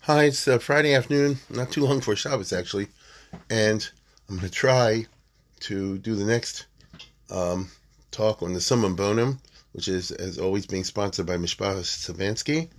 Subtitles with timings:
[0.00, 2.88] Hi, it's uh, Friday afternoon, not too long for Shabbos actually,
[3.50, 3.86] and
[4.30, 5.04] I'm going to try
[5.60, 6.64] to do the next
[7.30, 7.70] um,
[8.10, 9.38] talk on the Summum Bonum,
[9.72, 12.70] which is, as always, being sponsored by Mishpachas Savansky.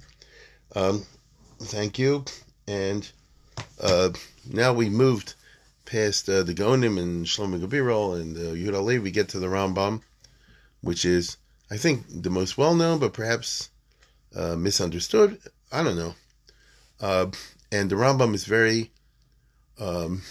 [0.75, 1.05] Um,
[1.59, 2.25] thank you.
[2.67, 3.09] And
[3.81, 4.09] uh,
[4.51, 5.33] now we moved
[5.85, 9.47] past uh, the Gonim and Shlomo Gabirol and uh, Yehuda Levi, we get to the
[9.47, 10.01] Rambam,
[10.81, 11.37] which is,
[11.71, 13.69] I think, the most well known, but perhaps
[14.35, 15.39] uh, misunderstood.
[15.71, 16.15] I don't know.
[16.99, 17.27] Uh,
[17.71, 18.91] and the Rambam is very
[19.79, 20.21] um,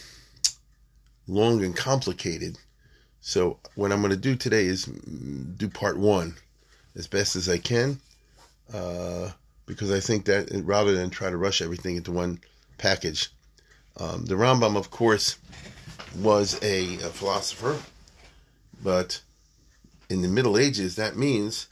[1.26, 2.59] long and complicated.
[3.20, 6.37] So, what I'm going to do today is do part one
[6.95, 8.01] as best as I can,
[8.73, 9.30] uh,
[9.66, 12.40] because I think that rather than try to rush everything into one
[12.78, 13.30] package,
[13.98, 15.38] um, the Rambam, of course,
[16.16, 17.79] was a, a, philosopher,
[18.82, 19.23] but
[20.10, 21.68] in the Middle Ages, that means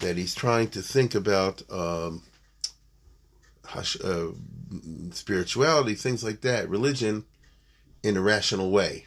[0.00, 2.22] that he's trying to think about um,
[3.74, 4.28] uh,
[5.10, 7.24] spirituality, things like that, religion,
[8.02, 9.06] in a rational way.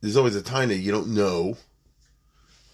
[0.00, 1.56] There's always a time that you don't know,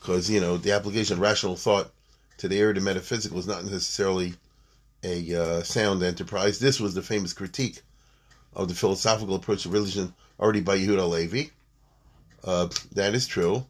[0.00, 1.90] because you know the application of rational thought
[2.38, 4.34] to the area of the metaphysical is not necessarily
[5.02, 6.58] a uh, sound enterprise.
[6.58, 7.82] This was the famous critique
[8.56, 11.50] of the philosophical approach to religion already by Yehuda Levi.
[12.42, 13.66] Uh, that is true.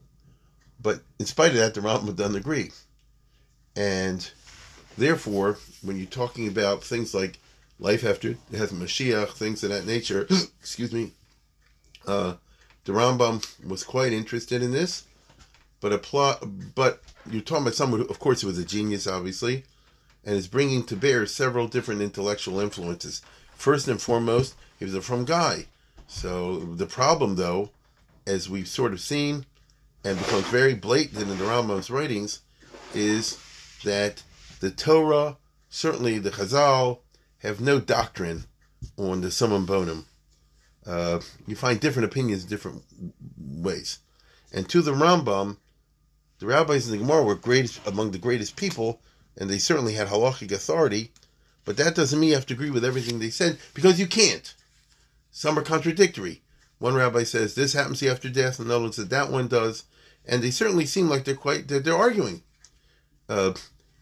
[0.80, 2.70] But in spite of that, the Rambam doesn't agree.
[3.74, 4.30] And
[4.96, 7.38] therefore, when you're talking about things like
[7.78, 10.26] life after death, Mashiach, things of that nature,
[10.60, 11.12] excuse me,
[12.06, 12.34] uh,
[12.84, 15.04] the Rambam was quite interested in this.
[15.80, 16.42] But a plot,
[16.74, 19.64] but you're talking about someone who, of course, who was a genius, obviously,
[20.24, 23.20] and is bringing to bear several different intellectual influences.
[23.56, 25.66] First and foremost, he was a frum guy.
[26.06, 27.70] So the problem, though,
[28.26, 29.46] as we've sort of seen
[30.04, 32.42] and becomes very blatant in the Rambam's writings,
[32.94, 33.38] is
[33.84, 34.22] that
[34.60, 35.36] the Torah,
[35.69, 36.98] certainly the Chazal,
[37.38, 38.44] have no doctrine
[38.97, 40.06] on the summum bonum.
[40.86, 42.82] Uh, you find different opinions different
[43.38, 43.98] ways.
[44.52, 45.56] And to the Rambam,
[46.38, 49.00] the rabbis in the Gemara were greatest among the greatest people,
[49.36, 51.10] and they certainly had halachic authority.
[51.66, 54.54] But that doesn't mean you have to agree with everything they said because you can't.
[55.31, 56.41] Some are contradictory.
[56.78, 59.84] One rabbi says this happens after death, and another one says that one does,
[60.25, 62.43] and they certainly seem like they're quite they're, they're arguing.
[63.28, 63.53] Uh,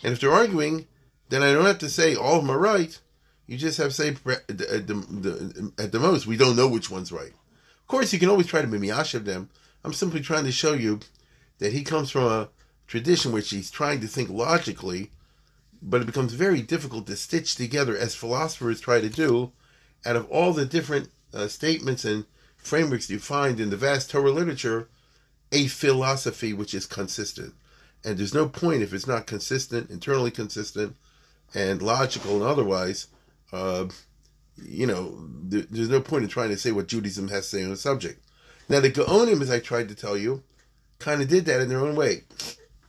[0.03, 0.87] and if they're arguing,
[1.31, 2.99] then I don't have to say all of them are right.
[3.47, 7.13] You just have to say at the, at the most we don't know which one's
[7.13, 7.33] right.
[7.33, 9.51] Of course, you can always try to be of them.
[9.85, 11.01] I'm simply trying to show you
[11.59, 12.49] that he comes from a
[12.87, 15.11] tradition which he's trying to think logically,
[15.87, 19.53] but it becomes very difficult to stitch together as philosophers try to do
[20.07, 22.25] out of all the different uh, statements and
[22.57, 24.89] frameworks you find in the vast Torah literature,
[25.53, 27.53] a philosophy which is consistent.
[28.03, 30.97] And there's no point if it's not consistent, internally consistent,
[31.55, 33.09] and logical and otherwise.
[33.53, 33.87] Uh,
[34.63, 37.65] you know, there, there's no point in trying to say what Judaism has to say
[37.65, 38.23] on the subject.
[38.69, 40.43] Now, the Gaonim, as I tried to tell you,
[40.99, 42.23] kind of did that in their own way.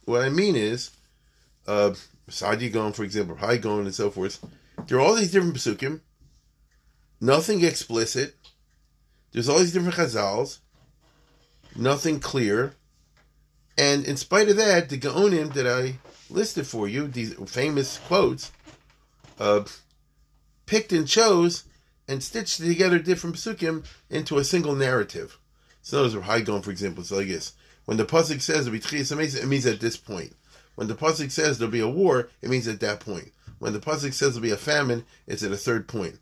[0.05, 0.91] What I mean is,
[1.67, 1.94] uh,
[2.30, 4.44] Saadia Gaon, for example, Hai Gaon, and so forth,
[4.88, 6.02] there are all these different psukim,
[7.22, 8.36] nothing explicit,
[9.31, 10.59] there's all these different chazals,
[11.75, 12.74] nothing clear,
[13.78, 15.96] and in spite of that, the Gaonim that I
[16.30, 18.52] listed for you, these famous quotes,
[19.40, 19.64] uh,
[20.66, 21.66] picked and chose
[22.08, 25.38] and stitched together different psukim into a single narrative.
[25.81, 27.03] So those are high going, for example.
[27.03, 27.53] So I guess
[27.85, 30.34] when the pasuk says it means at this point.
[30.75, 33.31] When the pasuk says there'll be a war, it means at that point.
[33.59, 36.19] When the pasuk says there'll be a famine, it's at a third point.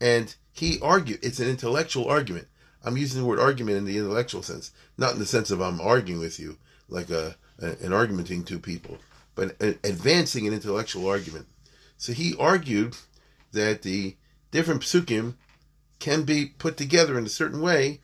[0.00, 1.20] And he argued.
[1.22, 2.48] It's an intellectual argument.
[2.84, 5.80] I'm using the word argument in the intellectual sense, not in the sense of I'm
[5.80, 6.56] arguing with you
[6.88, 8.98] like a, a an argumenting two people,
[9.34, 11.46] but advancing an intellectual argument.
[11.98, 12.96] So he argued
[13.52, 14.16] that the
[14.50, 15.34] different psukim
[15.98, 18.00] can be put together in a certain way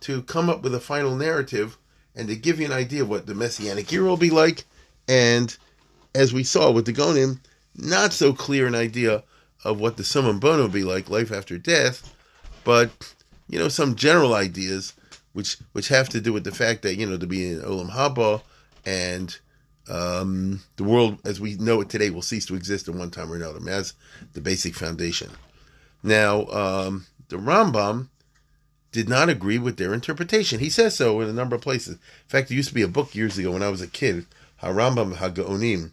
[0.00, 1.78] to come up with a final narrative
[2.14, 4.64] and to give you an idea of what the messianic year will be like.
[5.10, 5.56] And
[6.14, 7.40] as we saw with the Gonim,
[7.74, 9.24] not so clear an idea
[9.64, 12.14] of what the summum bonum will be like, life after death,
[12.62, 13.12] but
[13.48, 14.92] you know, some general ideas
[15.32, 17.90] which which have to do with the fact that you know to be in Olam
[17.90, 18.42] Haba
[18.86, 19.36] and
[19.88, 23.32] um, the world as we know it today will cease to exist in one time
[23.32, 23.58] or another.
[23.68, 23.94] As
[24.32, 25.30] the basic foundation.
[26.04, 28.08] Now, um, the Rambam
[28.92, 30.60] did not agree with their interpretation.
[30.60, 31.94] He says so in a number of places.
[31.94, 34.26] In fact, there used to be a book years ago when I was a kid,
[34.62, 35.92] Harambam Hagaonim.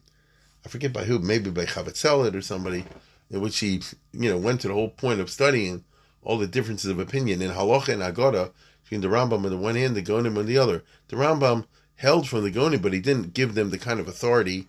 [0.65, 2.85] I forget by who, maybe by Chavetzelet or somebody,
[3.29, 3.81] in which he,
[4.11, 5.83] you know, went to the whole point of studying
[6.23, 8.51] all the differences of opinion in halacha and agada
[8.83, 10.83] between the Rambam on the one hand, and the Gonim on the other.
[11.09, 11.65] The Rambam
[11.95, 14.67] held from the Gonim, but he didn't give them the kind of authority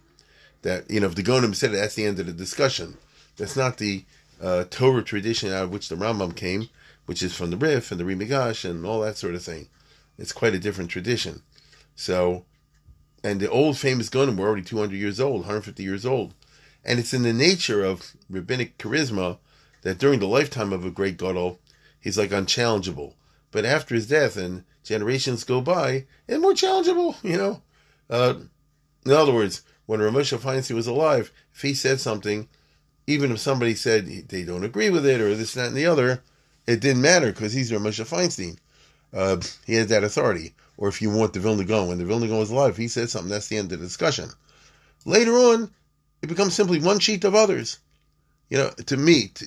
[0.62, 2.97] that, you know, if the Gonim said it, that's the end of the discussion.
[3.37, 4.05] That's not the
[4.41, 6.69] uh, Torah tradition out of which the Rambam came,
[7.06, 9.69] which is from the Rif and the Ri Migash and all that sort of thing.
[10.19, 11.43] It's quite a different tradition.
[11.95, 12.45] So,
[13.23, 16.35] and the old famous Gonim were already 200 years old, 150 years old.
[16.85, 19.38] And it's in the nature of rabbinic charisma
[19.82, 21.59] that during the lifetime of a great Gadol,
[22.00, 23.15] he's like unchallengeable.
[23.50, 27.62] But after his death and generations go by, it's more challengeable, you know.
[28.09, 28.35] Uh,
[29.05, 32.49] in other words, when Ramosha Feinstein was alive, if he said something,
[33.06, 36.23] even if somebody said they don't agree with it or this, that, and the other,
[36.67, 38.59] it didn't matter because he's Ramosha Feinstein.
[39.12, 40.55] Uh, he has that authority.
[40.78, 43.10] Or if you want the Vilna Gaon, when the Vilna Gaon was alive, he said
[43.10, 44.30] something, that's the end of the discussion.
[45.04, 45.70] Later on,
[46.22, 47.78] it becomes simply one shita of others.
[48.48, 49.46] You know, to me, to,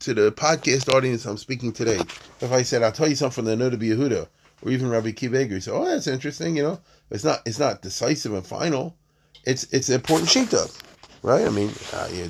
[0.00, 2.00] to, the podcast audience I'm speaking today,
[2.40, 4.28] if I said, I'll tell you something from the Noda Yehuda,
[4.62, 6.80] or even Rabbi Akiva you say, oh, that's interesting, you know.
[7.10, 8.96] It's not it's not decisive and final.
[9.44, 10.82] It's it's an important shita,
[11.22, 11.46] right?
[11.46, 12.26] I mean, uh, yeah,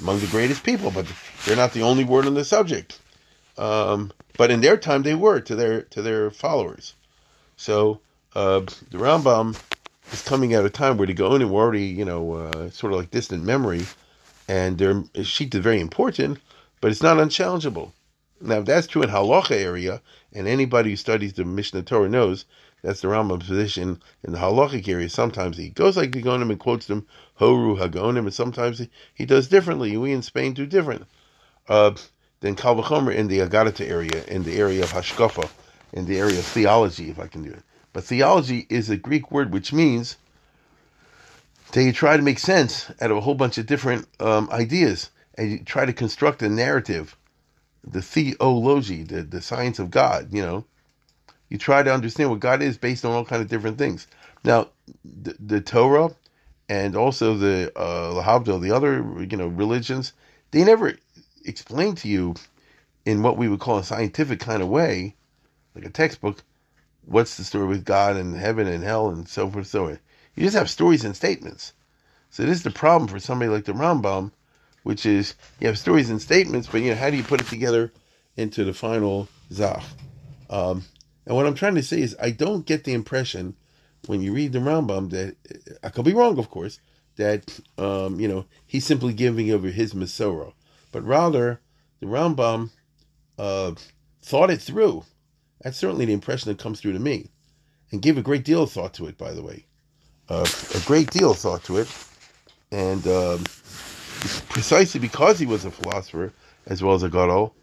[0.00, 1.06] among the greatest people, but
[1.44, 3.00] they're not the only word on the subject.
[3.58, 6.94] Um, but in their time, they were to their to their followers.
[7.62, 8.00] So
[8.34, 8.58] uh,
[8.90, 9.56] the Rambam
[10.12, 12.98] is coming at a time where the Gaonim were already, you know, uh, sort of
[12.98, 13.86] like distant memory,
[14.48, 16.40] and their shita is very important,
[16.80, 17.92] but it's not unchallengeable.
[18.40, 22.46] Now, that's true in halacha area, and anybody who studies the Mishnah Torah knows
[22.82, 25.08] that's the Rambam's position in the halachic area.
[25.08, 27.06] Sometimes he goes like the Gaonim and quotes them
[27.38, 28.84] Horu Hagonim, and sometimes
[29.14, 29.96] he, does differently.
[29.96, 31.06] We in Spain do different.
[31.68, 31.94] Uh,
[32.40, 35.48] then Kalvachomer in the Agadata area, in the area of Hashkafa,
[35.92, 37.62] in the area of theology, if I can do it.
[37.92, 40.16] But theology is a Greek word which means
[41.72, 45.10] that you try to make sense out of a whole bunch of different um, ideas
[45.36, 47.16] and you try to construct a narrative,
[47.84, 50.64] the theology, the, the science of God, you know.
[51.48, 54.06] You try to understand what God is based on all kind of different things.
[54.44, 54.68] Now,
[55.04, 56.10] the, the Torah
[56.68, 58.14] and also the uh,
[58.58, 60.14] the other you know religions,
[60.52, 60.94] they never
[61.44, 62.34] explain to you
[63.04, 65.14] in what we would call a scientific kind of way
[65.74, 66.42] like a textbook,
[67.04, 69.98] what's the story with God and heaven and hell and so forth so on.
[70.34, 71.72] You just have stories and statements.
[72.30, 74.32] So this is the problem for somebody like the Rambam,
[74.82, 77.46] which is you have stories and statements, but you know how do you put it
[77.48, 77.92] together
[78.36, 79.82] into the final zach?
[80.48, 80.84] Um,
[81.26, 83.54] and what I'm trying to say is I don't get the impression
[84.06, 85.36] when you read the Rambam that
[85.82, 86.80] I could be wrong, of course,
[87.16, 90.52] that um, you know he's simply giving over his Masorah,
[90.90, 91.60] but rather
[92.00, 92.70] the Rambam
[93.38, 93.72] uh,
[94.22, 95.04] thought it through
[95.62, 97.30] that's certainly the impression that comes through to me.
[97.90, 99.66] And gave a great deal of thought to it, by the way.
[100.28, 101.94] Uh, a great deal of thought to it.
[102.70, 103.44] And um,
[104.48, 106.32] precisely because he was a philosopher
[106.66, 107.54] as well as a gadol,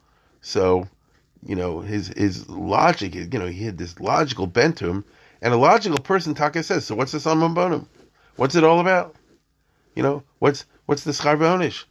[0.42, 0.88] so
[1.44, 5.06] you know his his logic, you know, he had this logical bent to him,
[5.42, 6.86] and a logical person, Taka says.
[6.86, 7.88] So what's the Summum Bonum?
[8.36, 9.16] What's it all about?
[9.96, 11.86] You know, what's what's the Scharbonish?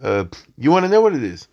[0.00, 0.24] Uh,
[0.56, 1.48] you want to know what it is?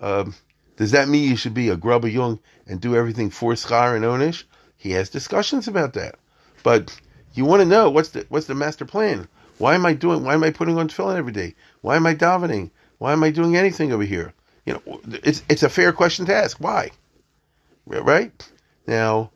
[0.00, 0.34] Um,
[0.80, 4.02] does that mean you should be a grubber young and do everything for schar and
[4.02, 4.44] onish?
[4.78, 6.14] He has discussions about that.
[6.62, 6.98] But
[7.34, 9.28] you want to know what's the what's the master plan?
[9.58, 10.24] Why am I doing?
[10.24, 11.54] Why am I putting on tefillin every day?
[11.82, 12.70] Why am I davening?
[12.96, 14.32] Why am I doing anything over here?
[14.64, 16.56] You know, it's it's a fair question to ask.
[16.56, 16.92] Why?
[17.84, 18.32] Right
[18.86, 19.32] now,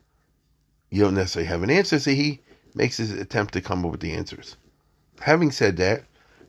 [0.89, 2.41] you don't necessarily have an answer, so he
[2.75, 4.57] makes his attempt to come up with the answers.
[5.21, 6.05] Having said that,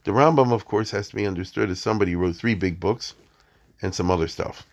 [0.05, 3.13] the Rambam, of course, has to be understood as somebody who wrote three big books
[3.81, 4.65] and some other stuff.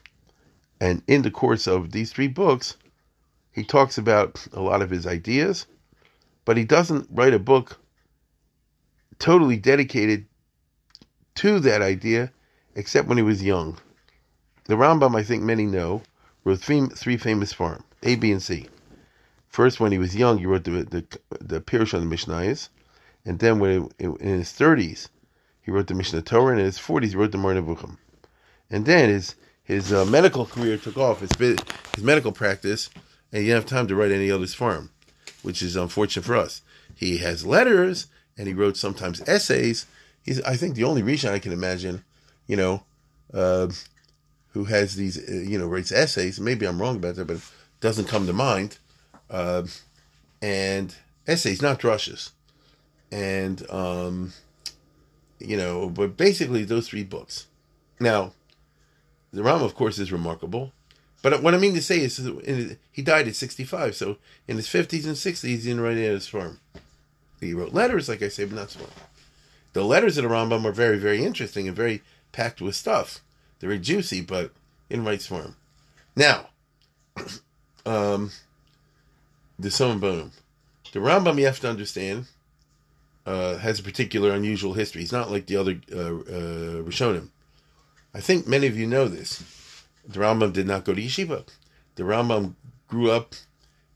[0.83, 2.77] And in the course of these three books,
[3.53, 5.67] he talks about a lot of his ideas,
[6.45, 7.79] but he doesn't write a book
[9.21, 10.27] totally dedicated
[11.37, 12.33] to that idea,
[12.75, 13.79] except when he was young.
[14.65, 16.03] The Rambam, I think many know,
[16.43, 18.67] wrote three, three famous form A, B, and C.
[19.47, 21.05] First, when he was young, he wrote the the,
[21.41, 22.71] the Pirush on the Mishnayos,
[23.25, 25.11] and then when in his thirties,
[25.61, 27.99] he wrote the Mishnah Torah, and in his forties, he wrote the Moreh Nevuchim.
[28.69, 32.91] And then his his uh, medical career took off, his, his medical practice,
[33.33, 34.91] and he didn't have time to write any others for him,
[35.43, 36.63] which is unfortunate for us.
[36.95, 39.87] He has letters, and he wrote sometimes essays.
[40.25, 42.05] He's, I think, the only region I can imagine,
[42.47, 42.83] you know,
[43.33, 43.69] uh,
[44.53, 46.39] who has these, uh, you know, writes essays.
[46.39, 47.43] Maybe I'm wrong about that, but it
[47.81, 48.79] doesn't come to mind.
[49.31, 49.65] Uh,
[50.43, 50.95] and
[51.27, 52.31] essays, not drushes.
[53.11, 54.33] And, um,
[55.39, 57.47] you know, but basically those three books.
[57.99, 58.33] Now,
[59.33, 60.73] the Ram, of course, is remarkable.
[61.23, 62.17] But what I mean to say is,
[62.91, 64.17] he died at 65, so
[64.49, 66.59] in his 50s and 60s, he didn't write any of his farm.
[67.41, 68.91] He wrote letters, like I say, but not so much.
[69.73, 73.21] The letters of the Rambam are very, very interesting and very packed with stuff.
[73.59, 74.53] They're very juicy, but
[74.91, 75.57] in right form.
[76.15, 76.49] Now,
[77.87, 78.33] um,
[79.59, 80.33] the Summum Bonum.
[80.93, 82.27] The Rambam, you have to understand,
[83.25, 85.01] uh, has a particular unusual history.
[85.01, 87.29] He's not like the other uh, uh, Rishonim.
[88.15, 89.43] I think many of you know this.
[90.07, 91.47] The Rambam did not go to yeshiva.
[91.95, 92.55] The Rambam
[92.89, 93.35] grew up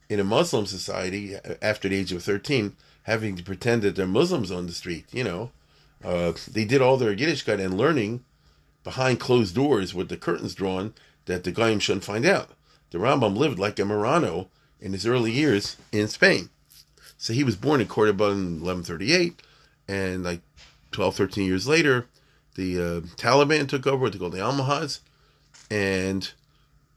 [0.09, 4.51] in a Muslim society after the age of 13, having to pretend that they're Muslims
[4.51, 5.05] on the street.
[5.11, 5.51] You know,
[6.03, 8.23] uh, they did all their Yiddishkeit and learning
[8.83, 10.93] behind closed doors with the curtains drawn
[11.25, 12.51] that the Goyim shouldn't find out.
[12.91, 14.47] The Rambam lived like a Marrano
[14.79, 16.49] in his early years in Spain.
[17.17, 19.41] So he was born in Cordoba in 1138,
[19.87, 20.41] and like
[20.91, 22.07] 12, 13 years later,
[22.57, 24.99] the uh, Taliban took over what they called the Almohads,
[25.71, 26.29] and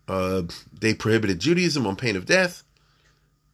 [0.09, 0.43] uh,
[0.81, 2.65] they prohibited Judaism on pain of death.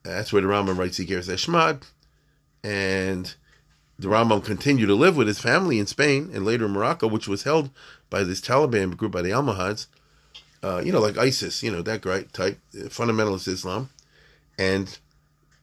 [0.03, 1.83] That's where the Rambam writes Igeres Eshmad,
[2.63, 3.35] and
[3.99, 7.27] the Rambam continued to live with his family in Spain and later in Morocco, which
[7.27, 7.69] was held
[8.09, 9.87] by this Taliban group by the Almohads,
[10.63, 13.89] uh, you know, like ISIS, you know, that great type, fundamentalist Islam.
[14.57, 14.97] And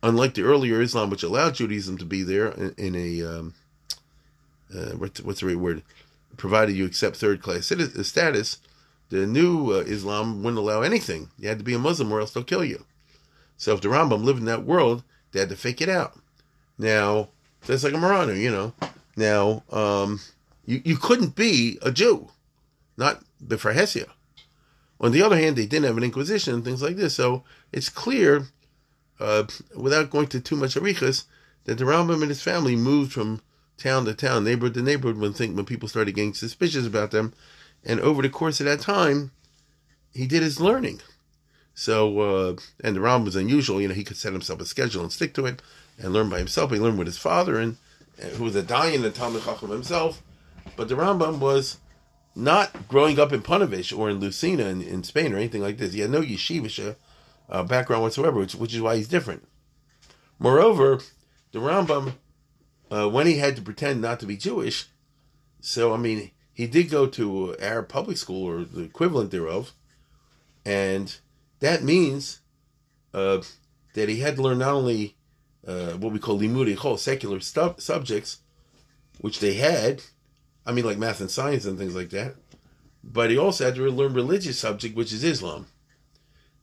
[0.03, 3.55] unlike the earlier Islam, which allowed Judaism to be there in, in a, um,
[4.75, 5.83] uh, what's the right word,
[6.37, 7.67] provided you accept third class
[8.03, 8.59] status,
[9.11, 11.31] the new uh, Islam wouldn't allow anything.
[11.39, 12.85] You had to be a Muslim or else they'll kill you.
[13.57, 16.19] So if the Rambam lived in that world, they had to fake it out.
[16.79, 17.29] Now,
[17.67, 18.73] that's like a Marrano, you know.
[19.17, 20.21] Now, um,
[20.67, 22.29] you, you couldn't be a Jew,
[22.97, 24.09] not before Hesia.
[25.01, 27.15] On the other hand, they didn't have an inquisition and things like this.
[27.15, 28.47] So it's clear,
[29.21, 29.45] uh,
[29.77, 31.25] without going to too much arichas,
[31.65, 33.41] that the Rambam and his family moved from
[33.77, 37.35] town to town, neighborhood to neighborhood, when think when people started getting suspicious about them.
[37.85, 39.33] And over the course of that time,
[40.13, 41.01] he did his learning.
[41.75, 43.81] So, uh, and the Rambam was unusual.
[43.81, 45.61] You know, he could set himself a schedule and stick to it
[45.99, 46.71] and learn by himself.
[46.71, 47.77] He learned with his father, and,
[48.37, 50.23] who was a Dayan and Talmud Chacham himself.
[50.77, 51.79] But the Rambam was
[52.35, 55.93] not growing up in Punavish or in Lucena in, in, Spain or anything like this.
[55.93, 56.95] He had no yeshivish
[57.49, 59.47] uh, background whatsoever, which, which is why he's different.
[60.39, 61.01] Moreover,
[61.53, 62.15] the Rambam,
[62.91, 64.87] uh, when he had to pretend not to be Jewish,
[65.61, 69.73] so I mean, he did go to Arab public school or the equivalent thereof,
[70.65, 71.17] and
[71.61, 72.41] that means
[73.13, 73.43] uh,
[73.95, 75.17] that he had to learn not only
[75.67, 78.39] uh, what we call limudi secular stu- subjects,
[79.21, 80.03] which they had,
[80.67, 82.35] I mean, like math and science and things like that.
[83.03, 85.67] But he also had to learn religious subject, which is Islam.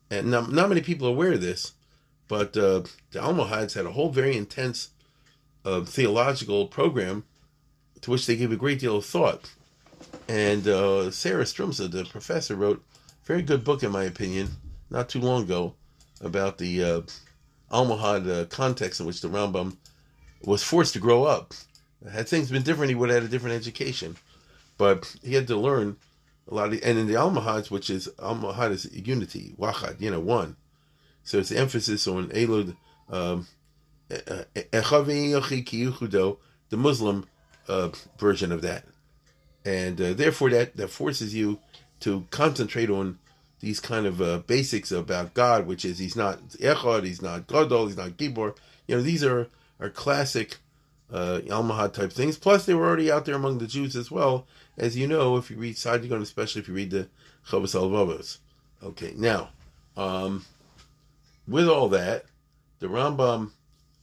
[0.09, 1.73] And not, not many people are aware of this,
[2.27, 4.89] but uh, the Almohads had a whole very intense
[5.65, 7.23] uh, theological program
[8.01, 9.51] to which they gave a great deal of thought.
[10.27, 12.83] And uh, Sarah Stroumsa, the professor, wrote
[13.23, 14.49] a very good book, in my opinion,
[14.89, 15.75] not too long ago,
[16.21, 17.01] about the uh,
[17.71, 19.77] Almohad uh, context in which the Rambam
[20.43, 21.53] was forced to grow up
[22.09, 24.17] had things been different, he would have had a different education.
[24.77, 25.97] But he had to learn
[26.47, 26.73] a lot.
[26.73, 30.55] Of, and in the Almohads, which is Almohad is unity, wachad, you know, one.
[31.23, 32.75] So it's emphasis on Elud,
[33.09, 33.47] um,
[36.69, 37.27] the Muslim
[37.67, 38.85] uh, version of that.
[39.63, 41.59] And uh, therefore, that, that forces you
[41.99, 43.19] to concentrate on
[43.59, 47.87] these kind of uh, basics about God, which is He's not Echad, He's not Gadol,
[47.87, 48.55] He's not Gibor.
[48.87, 49.47] You know, these are,
[49.79, 50.57] are classic
[51.13, 51.41] uh,
[51.89, 52.37] type things.
[52.37, 55.51] Plus, they were already out there among the Jews as well, as you know if
[55.51, 57.07] you read Saadia Gaon, especially if you read the
[57.47, 58.37] Chovos Halevavos.
[58.83, 59.49] Okay, now,
[59.95, 60.45] um,
[61.47, 62.25] with all that,
[62.79, 63.51] the Rambam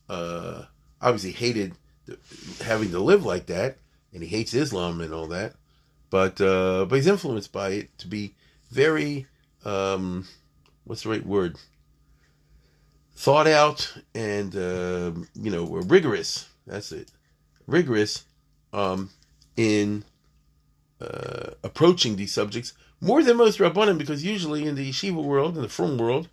[0.09, 0.63] uh,
[1.01, 1.75] obviously hated
[2.63, 3.79] having to live like that,
[4.13, 5.55] and he hates Islam and all that.
[6.11, 8.35] But uh, but he's influenced by it to be
[8.71, 9.27] very
[9.65, 10.27] um,
[10.85, 11.57] what's the right word?
[13.15, 17.11] Thought out and uh, you know rigorous that's it.
[17.67, 18.25] Rigorous
[18.73, 19.11] um,
[19.57, 20.05] in
[21.01, 25.63] uh, approaching these subjects more than most rabbanim, because usually in the yeshiva world, in
[25.63, 26.29] the frum world,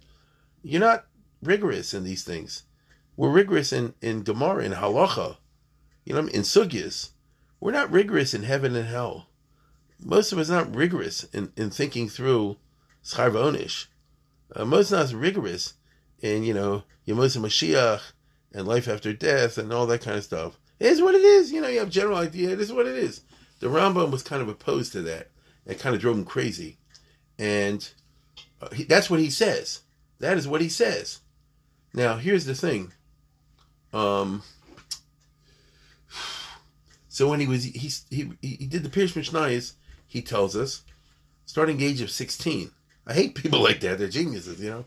[0.63, 1.05] you're not
[1.41, 2.63] rigorous in these things.
[3.17, 5.37] We're rigorous in in Gemara, in halacha,
[6.05, 7.09] you know, in sugyas.
[7.59, 9.27] We're not rigorous in heaven and hell.
[10.03, 12.57] Most of us not rigorous in, in thinking through
[13.03, 13.87] schar onish.
[14.55, 15.73] Uh, most of us rigorous
[16.21, 18.01] in you know Yemos Mashiach
[18.53, 20.57] and life after death and all that kind of stuff.
[20.79, 21.51] It is what it is.
[21.51, 22.49] You know, you have general idea.
[22.49, 23.21] It is what it is.
[23.59, 25.29] The Rambam was kind of opposed to that.
[25.65, 26.77] It kind of drove him crazy.
[27.39, 27.87] And
[28.61, 29.81] uh, he, that's what he says.
[30.19, 31.19] That is what he says.
[31.93, 32.91] Now, here's the thing.
[33.95, 34.43] Um,
[37.07, 39.73] so when he was he he he did the Pirush Mishnayos,
[40.05, 40.83] he tells us,
[41.45, 42.71] starting age of sixteen.
[43.07, 43.97] I hate people like that.
[43.99, 44.85] They're geniuses, you know.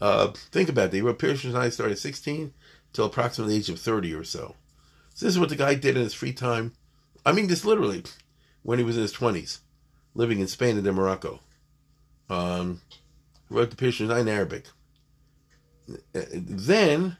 [0.00, 0.90] Uh, think about it.
[0.92, 2.52] They wrote Pirush Mishnayos started at sixteen
[2.92, 4.54] till approximately the age of 30 or so.
[5.14, 6.72] So this is what the guy did in his free time.
[7.26, 8.04] I mean this literally,
[8.62, 9.58] when he was in his 20s.
[10.14, 11.40] living in Spain and then Morocco.
[12.30, 12.80] Um,
[13.48, 14.64] he wrote the Pirush Mishnah in Arabic.
[16.14, 17.18] Uh, Then,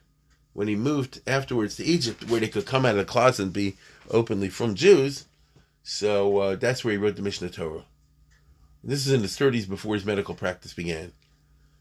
[0.57, 3.53] when he moved afterwards to Egypt, where they could come out of the closet and
[3.53, 3.77] be
[4.11, 5.27] openly frum Jews,
[5.83, 7.85] so uh, that's where he wrote the Mishnah Torah.
[8.83, 11.13] This is in his 30s before his medical practice began.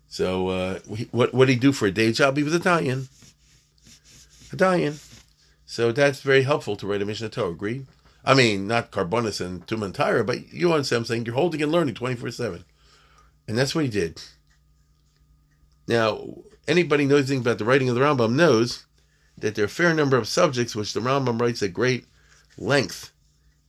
[0.10, 0.80] So, uh,
[1.12, 2.36] what what did he do for a day job?
[2.36, 3.08] He was Italian.
[4.52, 5.00] Italian.
[5.66, 7.52] So that's very helpful to write a Mishnah Torah.
[7.52, 7.86] Agree?
[8.26, 11.26] I mean, not Carbonus and Tumantira, but you understand I'm saying.
[11.26, 12.66] You're holding and learning 24 7.
[13.48, 14.22] And that's what he did.
[15.88, 16.36] Now,
[16.68, 18.86] anybody knows anything about the writing of the Rambam knows
[19.38, 22.06] that there are a fair number of subjects which the Rambam writes at great
[22.58, 23.12] length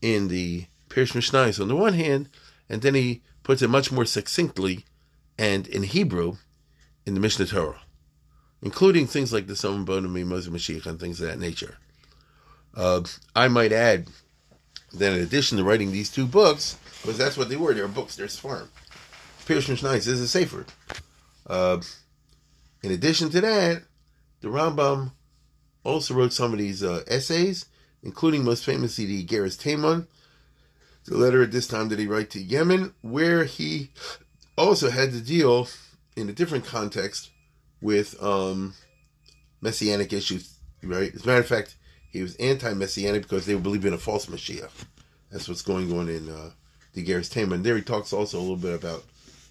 [0.01, 2.29] in the Pirush Mishnayos on the one hand,
[2.69, 4.85] and then he puts it much more succinctly
[5.39, 6.37] and in Hebrew
[7.05, 7.81] in the Mishnah Torah,
[8.63, 11.79] including things like the Soman Bonami, Moses Mashiach, and things of that nature.
[12.75, 13.03] Uh,
[13.35, 14.09] I might add
[14.93, 17.89] that in addition to writing these two books, because that's what they were, they were
[17.89, 18.71] books, they're farm.
[19.47, 20.67] Pirush Mishnayos is a Sefer.
[21.47, 21.81] Uh,
[22.87, 23.83] in addition to that,
[24.43, 25.11] the Rambam
[25.83, 27.67] also wrote some of these uh, essays,
[28.05, 30.07] including most famously the Geras Taimon,
[31.05, 33.91] the letter at this time that he wrote to Yemen, where he
[34.57, 35.67] also had to deal
[36.15, 37.31] in a different context
[37.81, 38.75] with um,
[39.61, 40.57] messianic issues.
[40.81, 41.13] Right?
[41.13, 41.75] As a matter of fact,
[42.13, 44.71] he was anti-messianic because they believing in a false Mashiach.
[45.33, 46.51] That's what's going on in uh,
[46.93, 47.65] the Geras Taimon.
[47.65, 49.03] There he talks also a little bit about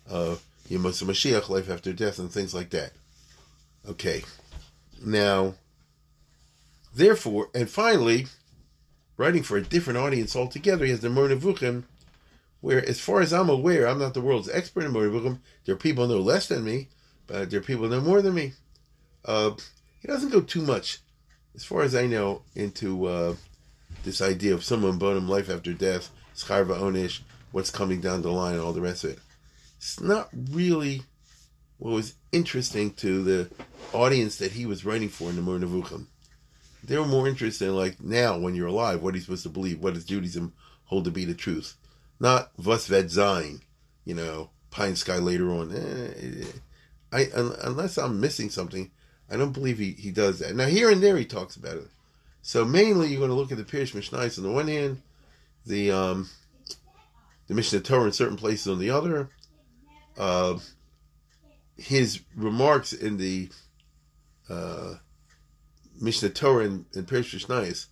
[0.10, 0.36] uh,
[0.70, 2.94] Yemos Mashiach, life after death, and things like that.
[3.88, 4.24] Okay.
[5.04, 5.56] Now,
[6.94, 8.28] therefore, and finally,
[9.18, 11.84] writing for a different audience altogether, he has the Moreh
[12.62, 15.78] where, as far as I'm aware, I'm not the world's expert in Moreh There are
[15.78, 16.88] people who know less than me,
[17.28, 18.54] but there are people who know more than me.
[19.24, 19.52] Uh,
[20.02, 21.00] he doesn't go too much,
[21.54, 23.36] as far as I know, into uh,
[24.04, 28.54] this idea of summum bonum life after death, scharva onish, what's coming down the line,
[28.54, 29.20] and all the rest of it.
[29.78, 31.04] It's not really
[31.86, 33.50] what was interesting to the
[33.94, 36.08] audience that he was writing for in the Moreh Nevuchim.
[36.84, 39.50] They were more interested in, like, now, when you're alive, what are you supposed to
[39.50, 39.84] believe?
[39.84, 40.54] What does Judaism
[40.86, 41.76] hold to be the truth?
[42.20, 43.62] Not was sein,
[44.04, 45.76] you know, pine sky later on.
[45.76, 46.46] Eh,
[47.12, 48.90] I, un, unless I'm missing something,
[49.30, 50.56] I don't believe he, he does that.
[50.56, 51.88] Now, here and there, he talks about it.
[52.42, 55.04] So, mainly, you're going to look at the Pirush Mishnayos on the one hand,
[55.68, 56.32] the um,
[57.46, 59.30] the Mishnah Torah in certain places on the other.
[60.18, 60.58] Uh,
[61.78, 63.50] his remarks in the
[64.50, 64.96] uh,
[66.00, 67.88] Mishnah Torah and, Pirush Mishnayos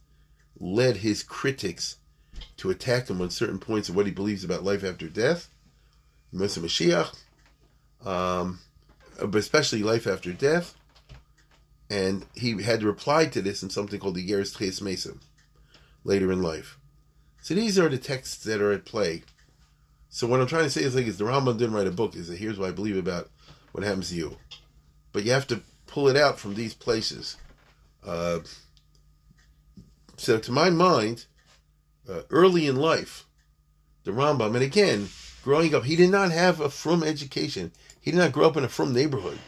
[0.60, 1.98] led his critics
[2.58, 5.50] to attack him on certain points of what he believes about life after death,
[6.34, 7.14] Moshe Mashiach,
[8.08, 8.60] um,
[9.20, 10.76] but especially life after death.
[11.90, 15.20] And he had replied to this in something called the Yeres Tchias Mason
[16.04, 16.78] later in life.
[17.42, 19.24] So these are the texts that are at play.
[20.10, 22.16] So what I'm trying to say is like, is the Rambam didn't write a book.
[22.16, 23.30] Is that here's what I believe about
[23.74, 24.38] what happens to you,
[25.12, 27.36] but you have to pull it out from these places.
[28.06, 28.40] Uh,
[30.16, 31.26] so to my mind,
[32.10, 33.26] uh, early in life,
[34.06, 35.10] the Rambam, and again,
[35.44, 37.72] growing up, he did not have a frum education.
[38.00, 39.40] He did not grow up in a frum neighborhood.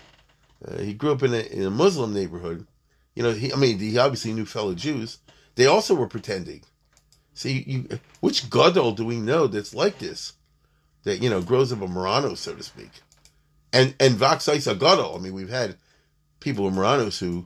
[0.66, 2.66] Uh, he grew up in a, in a Muslim neighborhood.
[3.16, 5.20] You know, he, I mean, he obviously knew fellow Jews.
[5.56, 6.62] They also were pretending.
[7.34, 10.34] See, you, which gadol do we know that's like this?
[11.04, 12.90] That you know grows up a Muranos, so to speak,
[13.76, 15.16] and and Vaxais a gadol.
[15.16, 15.76] I mean, we've had
[16.40, 17.46] people in Muranos who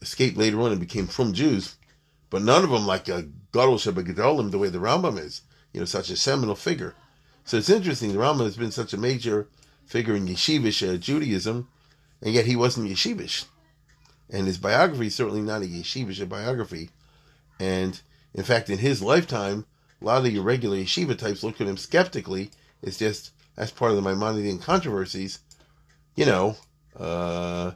[0.00, 1.74] escaped later on and became frum Jews,
[2.30, 5.42] but none of them like a gadol Shabbat the way the Rambam is.
[5.72, 6.94] You know, such a seminal figure.
[7.44, 8.12] So it's interesting.
[8.12, 9.48] The Rambam has been such a major
[9.84, 11.66] figure in yeshivish uh, Judaism,
[12.22, 13.46] and yet he wasn't yeshivish.
[14.30, 16.90] And his biography is certainly not a yeshivish biography.
[17.58, 18.00] And
[18.32, 19.66] in fact, in his lifetime,
[20.00, 22.52] a lot of the irregular yeshiva types looked at him skeptically.
[22.80, 25.40] It's just as part of the Maimonidean controversies.
[26.16, 26.56] You know,
[26.98, 27.72] uh,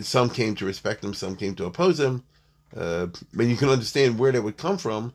[0.00, 2.24] some came to respect him, some came to oppose him.
[2.76, 5.12] Uh, but you can understand where they would come from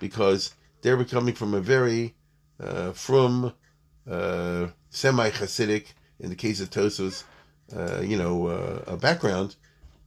[0.00, 2.14] because they were coming from a very
[2.60, 3.52] uh, from
[4.10, 5.86] uh, semi Hasidic,
[6.20, 7.24] in the case of Tosos,
[7.74, 9.56] uh, you know, uh, a background,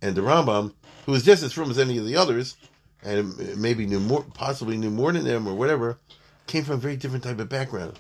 [0.01, 0.73] and the Rambam,
[1.05, 2.57] who was just as frum as any of the others,
[3.03, 5.99] and maybe knew more, possibly knew more than them or whatever,
[6.47, 7.99] came from a very different type of background,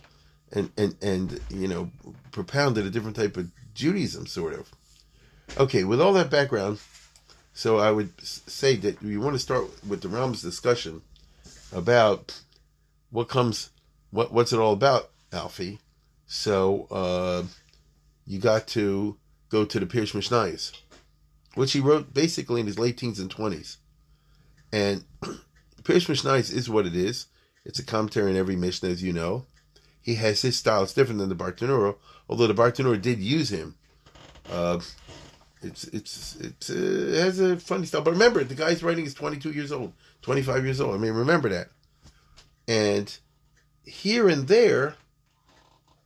[0.51, 1.89] and and and you know,
[2.31, 4.69] propounded a different type of Judaism, sort of.
[5.57, 6.79] Okay, with all that background,
[7.53, 11.01] so I would say that you want to start with the Rambam's discussion
[11.73, 12.39] about
[13.09, 13.69] what comes,
[14.11, 15.79] what what's it all about, Alfie.
[16.27, 17.43] So uh,
[18.25, 19.17] you got to
[19.49, 20.71] go to the Pirush Mishnayos,
[21.55, 23.77] which he wrote basically in his late teens and twenties.
[24.71, 25.03] And
[25.83, 27.25] Pirush Mishnayos is what it is.
[27.65, 29.45] It's a commentary on every Mishnah, as you know.
[30.01, 30.83] he has his style.
[30.83, 31.95] It's different than the Bartenura,
[32.31, 33.75] although the Bartenura did use him.
[34.49, 34.79] Uh,
[35.61, 38.01] it's it's it's uh, it has a funny style.
[38.01, 40.95] But remember, the guy's writing is 22 years old, 25 years old.
[40.95, 41.67] I mean, remember that.
[42.67, 43.15] And
[43.83, 44.95] here and there,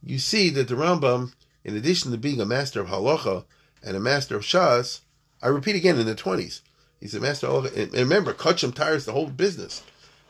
[0.03, 1.33] you see that the Rambam,
[1.63, 3.45] in addition to being a master of halacha
[3.83, 5.01] and a master of shas,
[5.41, 6.61] I repeat again, in the 20s,
[6.99, 7.83] he's a master of halacha.
[7.83, 9.83] And remember, Kachim tires the whole business.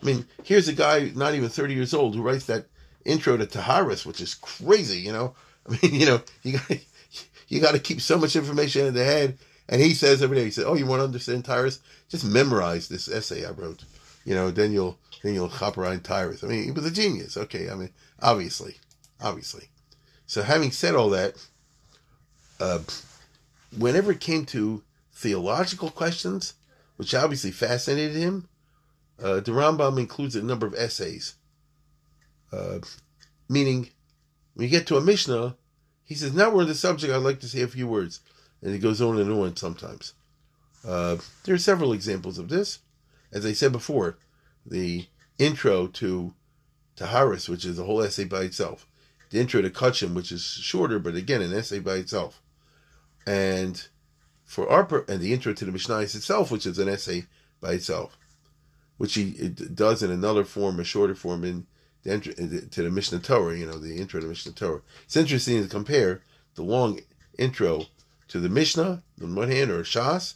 [0.03, 2.67] I mean, here's a guy not even 30 years old who writes that
[3.05, 5.35] intro to Taharis, which is crazy, you know.
[5.69, 6.69] I mean, you know, you got
[7.47, 9.37] you got to keep so much information in the head.
[9.67, 11.79] And he says every day, he said, "Oh, you want to understand Tyrus?
[12.07, 13.83] Just memorize this essay I wrote.
[14.23, 16.43] You know, then you'll then you'll hop around Tyrus.
[16.43, 17.35] I mean, he was a genius.
[17.35, 17.89] Okay, I mean,
[18.21, 18.75] obviously,
[19.19, 19.69] obviously.
[20.27, 21.35] So, having said all that,
[22.59, 22.79] uh,
[23.77, 26.53] whenever it came to theological questions,
[26.97, 28.47] which obviously fascinated him,
[29.21, 31.35] uh, the Rambam includes a number of essays.
[32.51, 32.79] Uh,
[33.49, 33.89] meaning,
[34.55, 35.55] when you get to a Mishnah,
[36.05, 38.21] he says, now we're on the subject, I'd like to say a few words.
[38.61, 40.13] And he goes on and on sometimes.
[40.87, 42.79] Uh, there are several examples of this.
[43.31, 44.17] As I said before,
[44.65, 46.33] the intro to
[46.95, 48.87] Taharis, which is a whole essay by itself.
[49.29, 52.41] The intro to Kachim, which is shorter, but again, an essay by itself.
[53.27, 53.85] And
[54.45, 57.25] for our, and the intro to the Mishnah itself, which is an essay
[57.59, 58.17] by itself,
[58.97, 61.67] which he does in another form, a shorter form in
[62.07, 64.81] Uh, the, to the Mishnah Torah, you know, the intro to the Mishnah Torah.
[65.05, 66.21] It's interesting to compare
[66.53, 66.99] the long
[67.39, 67.87] intro
[68.27, 70.35] to the Mishnah, on one hand, or Shas,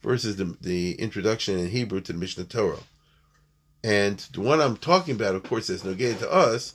[0.00, 2.78] versus the, the introduction in Hebrew to the Mishnah Torah.
[3.82, 6.74] And the one I'm talking about, of course, that's good to us,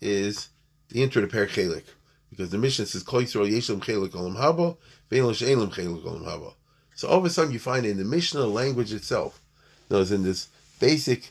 [0.00, 0.48] is
[0.88, 1.84] the intro to Per Chelik.
[2.30, 4.76] Because the Mishnah says, Kol Yisrael Yeshem Chelik Olam Haba,
[5.10, 6.54] Ve'elam She'elam Chelik Olam Haba.
[6.94, 9.42] So all of a sudden you find in the Mishnah language itself,
[9.88, 10.48] those in this
[10.80, 11.30] basic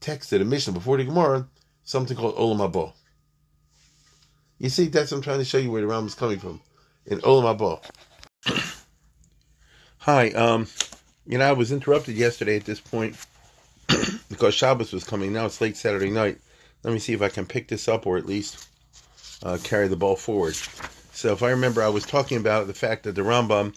[0.00, 1.46] text of the Mishnah before the Gemara,
[1.90, 2.92] something called Olam Haba.
[4.58, 6.60] You see, that's I'm trying to show you where the Ram is coming from.
[7.04, 7.82] In Olam Haba.
[9.98, 10.68] Hi, um,
[11.26, 13.16] you know, I was interrupted yesterday at this point
[14.28, 15.32] because Shabbos was coming.
[15.32, 16.38] Now it's late Saturday night.
[16.84, 18.68] Let me see if I can pick this up or at least
[19.42, 20.54] uh, carry the ball forward.
[21.12, 23.76] So if I remember, I was talking about the fact that the Rambam,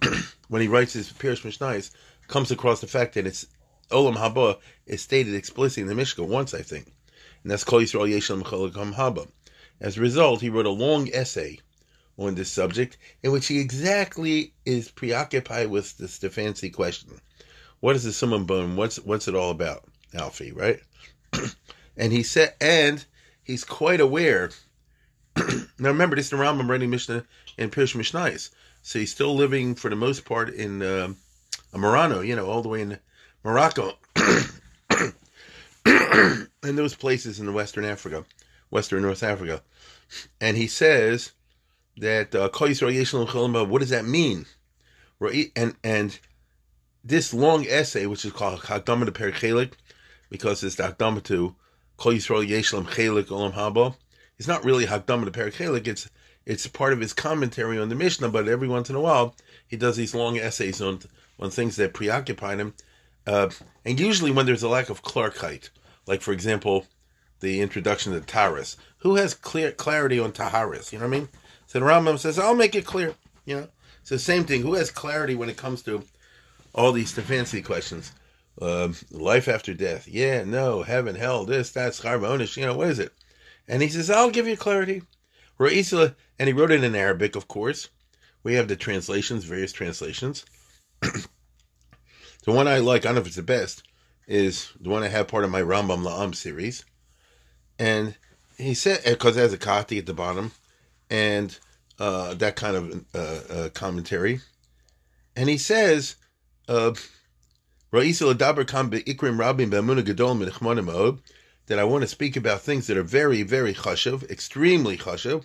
[0.48, 1.90] when he writes his Pirush Mishnayos,
[2.28, 3.46] comes across the fact that it's
[3.90, 6.90] Olam Haba is stated explicitly in the Mishnah once, I think
[7.42, 9.28] and that's Kol Yisrael Haba.
[9.80, 11.58] As a result, he wrote a long essay
[12.18, 17.20] on this subject in which he exactly is preoccupied with this fancy question.
[17.80, 18.76] What is the summum bone?
[18.76, 20.80] What's what's it all about, Alfie, right?
[21.96, 23.04] and he said and
[23.42, 24.50] he's quite aware
[25.36, 27.24] now remember this is the Rambam writing Mishnah
[27.58, 28.50] in Pirush Mishnayos.
[28.82, 31.14] So he's still living for the most part in uh,
[31.72, 32.98] Marrano, you know, all the way in
[33.42, 33.96] Morocco.
[35.86, 38.24] in those places in Western Africa,
[38.70, 39.62] Western North Africa.
[40.40, 41.32] And he says
[41.98, 42.48] that uh,
[43.66, 44.46] what does that mean?
[45.56, 46.18] And and
[47.04, 49.72] this long essay, which is called Hakdama to Perichelik,
[50.30, 51.54] because it's the Hakdama to
[51.96, 53.94] Kol Yisrael Yeshlam Chelik Olam Haba,
[54.38, 56.08] it's not really Hakdama to Perichelik, it's
[56.44, 59.76] it's part of his commentary on the Mishnah, but every once in a while he
[59.76, 61.00] does these long essays on
[61.38, 62.74] on things that preoccupy him.
[63.26, 63.50] Uh,
[63.84, 65.70] and usually when there's a lack of Clarkite,
[66.06, 66.86] like for example,
[67.42, 68.76] the introduction to Taharis.
[68.98, 70.92] Who has clear clarity on Taharis?
[70.92, 71.28] You know what I mean?
[71.66, 73.14] So the Rambam says, I'll make it clear.
[73.44, 73.68] You know,
[74.00, 74.62] it's the same thing.
[74.62, 76.04] Who has clarity when it comes to
[76.72, 78.12] all these fancy questions?
[78.60, 80.06] Uh, life after death.
[80.06, 82.56] Yeah, no, heaven, hell, this, that, scarbonish.
[82.56, 83.12] You know, what is it?
[83.66, 85.02] And he says, I'll give you clarity.
[85.58, 87.88] And he wrote it in Arabic, of course.
[88.42, 90.44] We have the translations, various translations.
[92.44, 93.82] the one I like, I don't know if it's the best,
[94.26, 96.84] is the one I have part of my Rambam La'am series.
[97.78, 98.14] And
[98.58, 100.52] he said, because it has a kati at the bottom,
[101.10, 101.58] and
[101.98, 103.18] uh, that kind of uh,
[103.52, 104.40] uh, commentary.
[105.36, 106.16] And he says,
[106.68, 106.92] uh,
[111.66, 115.44] that I want to speak about things that are very, very chashav, extremely chashav,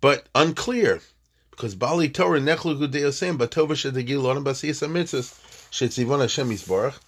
[0.00, 1.00] but unclear.
[1.50, 4.82] Because Bali Torah nechlu gudeyosem batova lonam basiyas
[5.74, 7.00] shetzivon Hashem yisbarach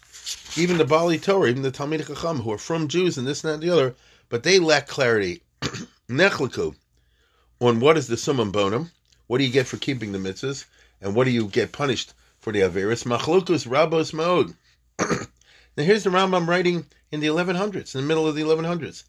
[0.59, 3.50] even the Bali Torah, even the Talmid Chacham, who are frum Jews and this and
[3.50, 3.94] that and the other,
[4.29, 5.42] but they lack clarity.
[6.09, 6.74] Nechliku
[7.61, 8.90] on what is the summum bonum,
[9.29, 10.64] what do you get for keeping the mitzvahs,
[11.00, 13.05] and what do you get punished for the averus?
[13.05, 14.52] Machlukus rabos mode.
[14.98, 19.05] now here's the Rambam writing in the 1100s, in the middle of the 1100s,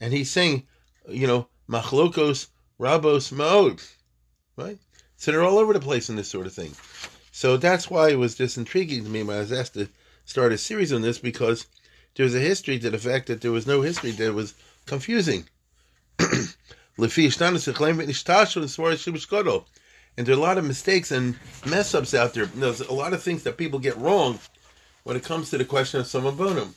[0.00, 0.66] and he's saying,
[1.08, 2.46] you know, machlokos
[2.80, 3.82] rabos mode,
[4.56, 4.78] right?
[5.16, 6.74] So they're all over the place in this sort of thing.
[7.36, 9.88] So that's why it was just intriguing to me when I was asked to
[10.24, 11.66] start a series on this because
[12.14, 14.54] there's a history to the fact that there was no history that was
[14.86, 15.48] confusing.
[16.20, 16.54] And
[20.16, 22.46] there are a lot of mistakes and mess ups out there.
[22.46, 24.38] There's a lot of things that people get wrong
[25.02, 26.76] when it comes to the question of summum bonum.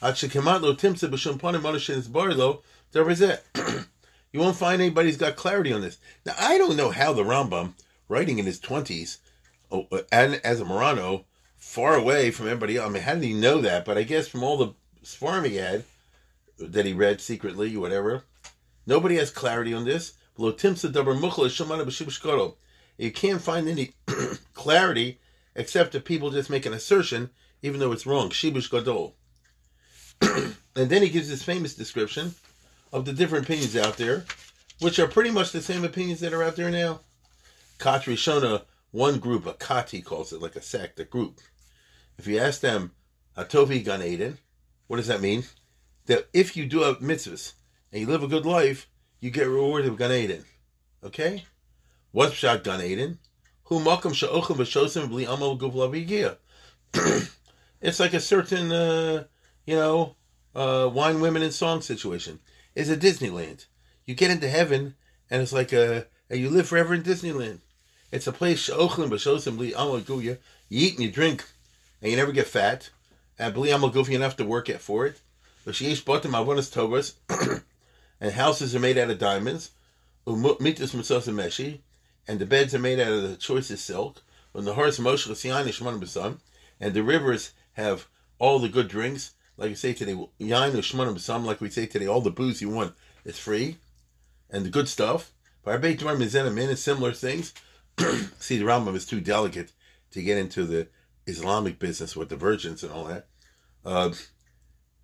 [4.32, 5.98] You won't find anybody's got clarity on this.
[6.24, 7.74] Now, I don't know how the Rambam,
[8.08, 9.23] writing in his 20s, oh, uh,
[9.74, 11.24] Oh, and as a Marrano,
[11.56, 12.88] far away from everybody else.
[12.88, 13.84] I mean, how did he know that?
[13.84, 15.82] But I guess from all the Sfarm he had,
[16.60, 18.22] that he read secretly, whatever,
[18.86, 20.12] nobody has clarity on this.
[20.38, 20.52] You
[23.12, 23.94] can't find any
[24.54, 25.18] clarity
[25.56, 28.30] except if people just make an assertion, even though it's wrong.
[30.76, 32.34] And then he gives this famous description
[32.92, 34.24] of the different opinions out there,
[34.80, 37.00] which are pretty much the same opinions that are out there now.
[37.78, 38.62] Katri Shona,
[38.94, 41.40] one group, a Kati calls it, like a sect, a group.
[42.16, 42.92] If you ask them,
[43.36, 44.38] Atovi Gan Eden,
[44.86, 45.42] what does that mean?
[46.06, 47.54] That if you do a mitzvahs
[47.90, 48.86] and you live a good life,
[49.18, 50.44] you get rewarded with Gan Eden.
[51.02, 51.44] Okay?
[52.12, 53.18] What's Pshat Gan Eden?
[53.64, 56.36] Hu makam sha'ochem v'shosim b'li amal guvla
[57.80, 59.24] It's like a certain, uh,
[59.66, 60.14] you know,
[60.54, 62.38] uh, wine, women, and song situation.
[62.76, 63.66] Is a Disneyland.
[64.06, 64.94] You get into heaven,
[65.28, 67.58] and it's like a, a you live forever in Disneyland.
[68.14, 70.38] It's a place sha'ochem v'shosim b'li amal You
[70.70, 71.44] eat and you drink,
[72.00, 72.90] and you never get fat.
[73.40, 75.20] And b'li amal you enough to work at for it.
[75.64, 77.14] But sheesh bottom avonas tovas,
[78.20, 79.72] and houses are made out of diamonds.
[80.28, 81.80] Mitas Masos Meshi,
[82.28, 84.22] and the beds are made out of the choicest silk.
[84.52, 86.38] When the horse Moshe Basam,
[86.78, 88.06] and the rivers have
[88.38, 92.06] all the good drinks, like I say today, Yain Shmonim Basam, like we say today,
[92.06, 93.78] all the booze you want is free,
[94.50, 95.32] and the good stuff.
[95.64, 97.52] But Arbeit Dvar Mizenim and similar things.
[98.38, 99.72] See, the Rambam is too delicate
[100.10, 100.88] to get into the
[101.26, 103.26] Islamic business with the virgins and all that.
[103.84, 104.12] Uh,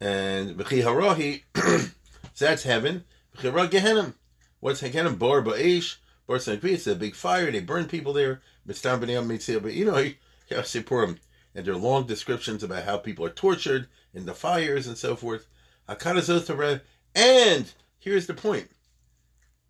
[0.01, 1.43] and B'chi Harahi,
[2.35, 3.05] so that's heaven.
[3.37, 4.15] B'chi Gehenim.
[4.61, 5.97] What's Hakenim Bor Ba'ish?
[6.27, 7.51] Bor It's a big fire.
[7.51, 8.43] They burn people there.
[8.67, 10.13] But you know,
[10.51, 11.19] Sipurim.
[11.55, 15.17] And there are long descriptions about how people are tortured in the fires and so
[15.17, 15.47] forth.
[15.89, 16.81] Hakadazos
[17.15, 18.71] And here's the point.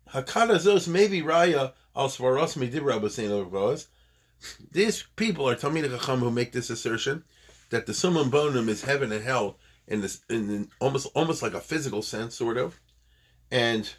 [0.09, 3.87] Hakadazos maybe Raya Medibra
[4.71, 7.23] These people are Talmid Chacham who make this assertion
[7.69, 11.59] that the Summum Bonum is heaven and hell in this in almost almost like a
[11.59, 12.79] physical sense, sort of.
[13.51, 13.89] And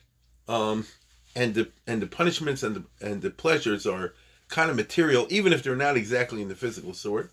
[0.48, 0.86] um,
[1.34, 4.14] and the and the punishments and the and the pleasures are
[4.48, 7.30] kind of material, even if they're not exactly in the physical sort.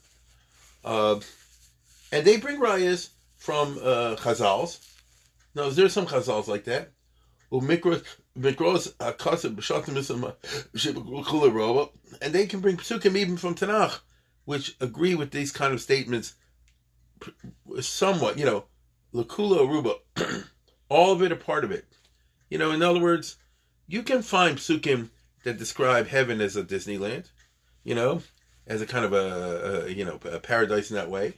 [0.83, 1.19] Uh,
[2.11, 4.79] and they bring rayas from uh, Chazals.
[5.53, 6.91] Now, is there some Chazals like that?
[8.39, 9.11] Uh,
[12.21, 13.99] and they can bring psukim even from Tanakh,
[14.45, 16.35] which agree with these kind of statements
[17.81, 18.65] somewhat, you know,
[19.13, 19.95] Lakula Aruba,
[20.89, 21.85] all of it a part of it.
[22.49, 23.37] You know, in other words,
[23.87, 25.09] you can find psukim
[25.43, 27.29] that describe heaven as a Disneyland,
[27.83, 28.21] you know,
[28.67, 31.33] as a kind of a, a you know a paradise in that way.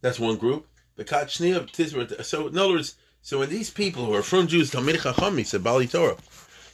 [0.00, 0.66] That's one group.
[0.96, 4.46] The Kachni of Tizra So in other words, so when these people who are frum
[4.46, 6.16] Jews, Talmid Chacham, said Bali Torah,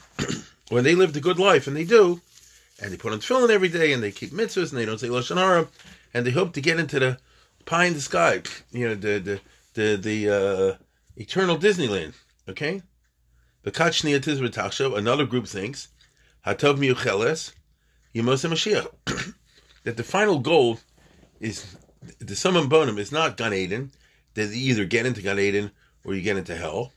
[0.69, 2.21] when they lived a good life, and they do,
[2.79, 5.09] and they put on tefillin every day, and they keep mitzvahs, and they don't say
[5.09, 5.67] lashon hara,
[6.13, 7.17] and they hope to get into the
[7.65, 9.41] pie in the sky, you know, the the
[9.73, 10.77] the the uh,
[11.17, 12.13] eternal Disneyland.
[12.47, 12.83] Okay,
[13.65, 15.89] Another group thinks
[16.47, 17.55] Hatov Miucheles
[18.15, 19.35] Yemos Mashiach
[19.85, 20.81] that the final goal
[21.41, 21.77] is
[22.19, 23.91] the summum bonum is not Gan Eden.
[24.37, 25.71] You either get into Gan Eden
[26.05, 26.93] or you get into hell,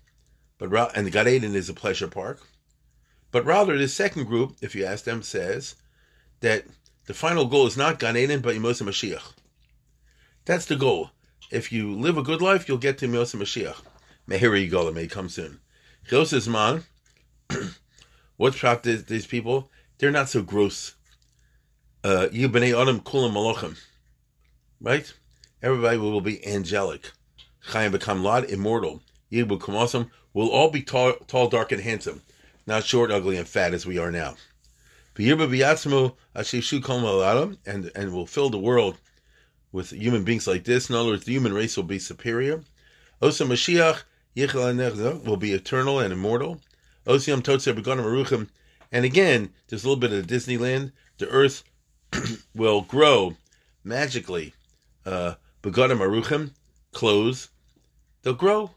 [0.57, 2.39] but and Gan Eden is a pleasure park.
[3.31, 5.75] But rather, the second group, if you ask them, says
[6.39, 6.65] that
[7.05, 9.33] the final goal is not Gan Eden but Yemos Mashiach.
[10.45, 11.11] That's the goal.
[11.51, 13.81] If you live a good life, you'll get to Yemos Mashiach.
[14.27, 15.59] Mehiri Gola may come soon.
[16.07, 16.83] Chil's man.
[18.37, 19.69] What's shot these, people?
[19.97, 20.95] They're not so gross.
[22.03, 23.79] Uh, you b'nei adam kulam malachim,
[24.79, 25.11] right?
[25.63, 27.11] Everybody will be angelic.
[27.67, 29.01] Chaim lot immortal.
[29.31, 32.21] Kamasam will all be tall, tall, dark, and handsome,
[32.67, 34.35] not short, ugly, and fat as we are now.
[35.17, 35.41] And
[37.95, 38.97] and will fill the world
[39.71, 40.89] with human beings like this.
[40.89, 42.63] In other words, the human race will be superior.
[43.21, 44.03] Osa Mashiach
[45.25, 46.61] will be eternal and immortal.
[47.07, 48.49] Aruchim.
[48.91, 50.91] And again, there's a little bit of Disneyland.
[51.17, 51.63] The earth
[52.55, 53.35] will grow
[53.83, 54.53] magically.
[55.05, 56.51] Uh, Begonim Aruchim,
[56.91, 57.49] clothes,
[58.25, 58.71] they'll grow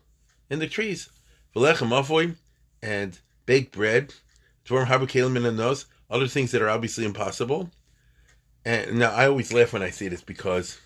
[0.49, 1.09] in the trees.
[1.57, 2.37] Velechem Avoy,
[2.81, 4.15] and baked bread.
[4.65, 7.71] Dvorm Habakalim in the Other things that are obviously impossible.
[8.65, 10.79] And now I always laugh when I see this because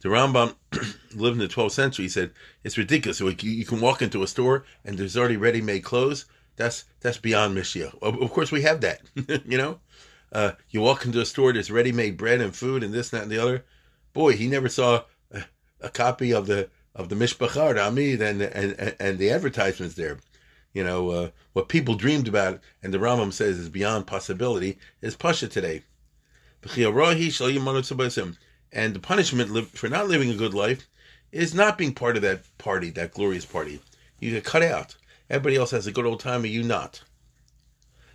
[0.00, 0.56] The Rambam
[1.14, 2.06] lived in the 12th century.
[2.06, 2.32] He said
[2.64, 3.20] it's ridiculous.
[3.20, 6.26] You, you can walk into a store and there's already ready-made clothes.
[6.56, 8.00] That's that's beyond Mashiach.
[8.02, 9.00] Of, of course, we have that.
[9.44, 9.78] you know,
[10.32, 13.30] uh, you walk into a store, there's ready-made bread and food and this, that, and
[13.30, 13.64] the other.
[14.12, 15.44] Boy, he never saw a,
[15.80, 20.18] a copy of the of the Mishpacha, Amid, and, and and the advertisements there.
[20.72, 25.16] You know uh, what people dreamed about, and the Rambam says is beyond possibility is
[25.16, 25.82] pasha today.
[28.72, 30.88] And the punishment for not living a good life
[31.30, 33.80] is not being part of that party, that glorious party.
[34.20, 34.96] You get cut out.
[35.28, 37.02] Everybody else has a good old time, and you not.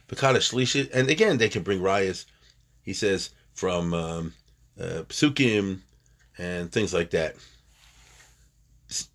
[0.10, 2.26] And again, they can bring rayas.
[2.82, 4.34] He says from um,
[4.80, 5.82] uh, psukim
[6.38, 7.36] and things like that.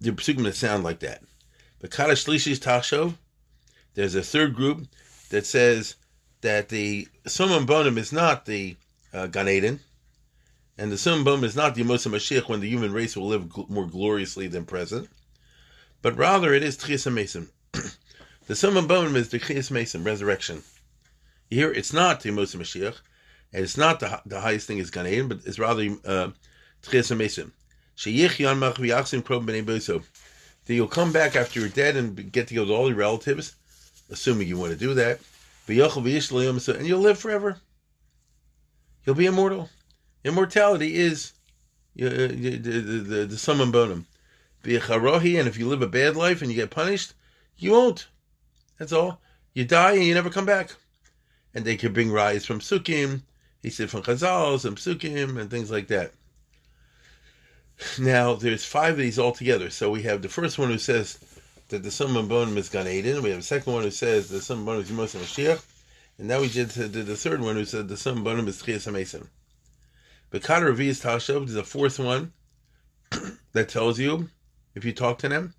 [0.01, 1.23] The psukim that sound like that.
[1.81, 3.15] But Kaddish Shlishis Tachshov,
[3.95, 4.87] there's a third group
[5.31, 5.97] that says
[6.43, 8.77] that the Summum Bonum is not the
[9.13, 9.81] uh, Gan Eden,
[10.79, 13.69] and the Sumbum is not the Yemos Mashiach when the human race will live gl-
[13.69, 15.09] more gloriously than present,
[16.03, 17.49] but rather it is Tchias Mesim.
[18.47, 20.63] the Sumbum is the Tchias Mesim, resurrection.
[21.51, 22.97] Here it's not the Yemos Mashiach,
[23.53, 26.31] and it's not the, the highest thing is Gan Eden, but it's rather uh,
[26.83, 27.53] Tchias Mesim.
[30.67, 33.55] That you'll come back after you're dead and get to go to all your relatives,
[34.11, 35.21] assuming you want to do that,
[35.67, 37.59] and you'll live forever.
[39.05, 39.69] You'll be immortal.
[40.25, 41.33] Immortality is
[41.95, 44.07] the, the, the, the summum bonum.
[44.65, 47.13] And if you live a bad life and you get punished,
[47.59, 48.09] you won't.
[48.79, 49.21] That's all.
[49.53, 50.75] You die and you never come back.
[51.55, 53.23] And they can bring rise from psukim.
[53.63, 56.13] He said from chazals and psukim and things like that.
[57.99, 59.71] Now there's five of these altogether.
[59.71, 61.19] So we have the first one who says
[61.69, 63.23] that the summum bonum is Gan Eden.
[63.23, 65.65] We have the second one who says the summum bonum is Yemos Mashiach.
[66.19, 68.91] And now we did the, the third one who said the summum bonum is Tchias
[68.91, 69.27] HaMesim.
[70.33, 71.47] Bekad Ravi is Tashav.
[71.47, 72.33] There's a fourth one
[73.53, 74.29] that tells you,
[74.75, 75.55] if you talk to them,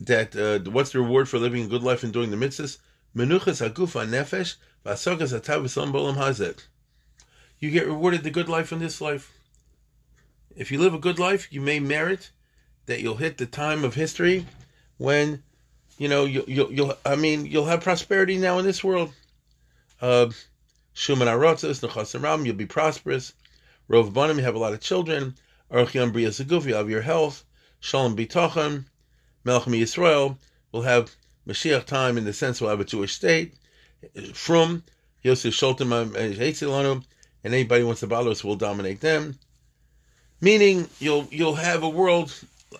[0.00, 2.78] that uh, what's the reward for living a good life and doing the mitzvahs?
[3.16, 6.66] Menuchas hagufa nefesh v'asakas atav bolam hazet.
[7.58, 9.32] You get rewarded the good life in this life.
[10.56, 12.30] If you live a good life, you may merit
[12.86, 14.46] that you'll hit the time of history
[14.96, 15.42] when,
[15.98, 19.12] you know, you'll, you'll, you'll I mean, you'll have prosperity now in this world.
[20.00, 20.30] Uh,
[20.94, 23.34] Shuman Arotzos, Nechasim Ram, you'll be prosperous.
[23.90, 25.34] Rov Banim, you have a lot of children.
[25.70, 27.44] Archiam Bria Zaguf, you have your health.
[27.80, 28.86] Shalom Bitachon,
[29.44, 30.38] Melchim Yisrael,
[30.72, 31.14] will have
[31.46, 33.56] Mashiach time in the sense we'll have a Jewish state.
[34.32, 34.84] From
[35.22, 37.04] Yosef Sholtem
[37.44, 39.38] and anybody who wants to bother us will dominate them.
[40.40, 42.32] Meaning you'll you'll have a world,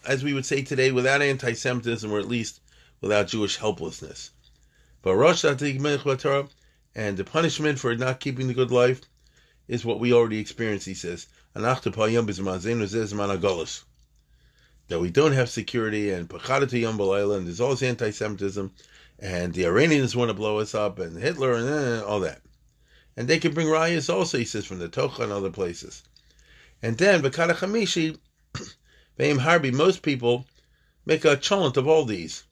[0.06, 2.60] as we would say today, without anti-Semitism or at least
[3.00, 4.30] without Jewish helplessness.
[5.02, 9.00] But Rosh and the punishment for not keeping the good life
[9.68, 11.26] is what we already experienced, he says.
[11.54, 11.82] That
[15.00, 18.72] we don't have security and and there's always anti Semitism
[19.18, 22.42] and the Iranians want to blow us up and Hitler and eh, all that.
[23.16, 26.02] And they can bring riots also, he says, from the Tocha and other places.
[26.82, 28.18] And then Bakara Chamishi,
[29.16, 30.46] Beim Harbi, most people
[31.04, 32.44] make a chant of all these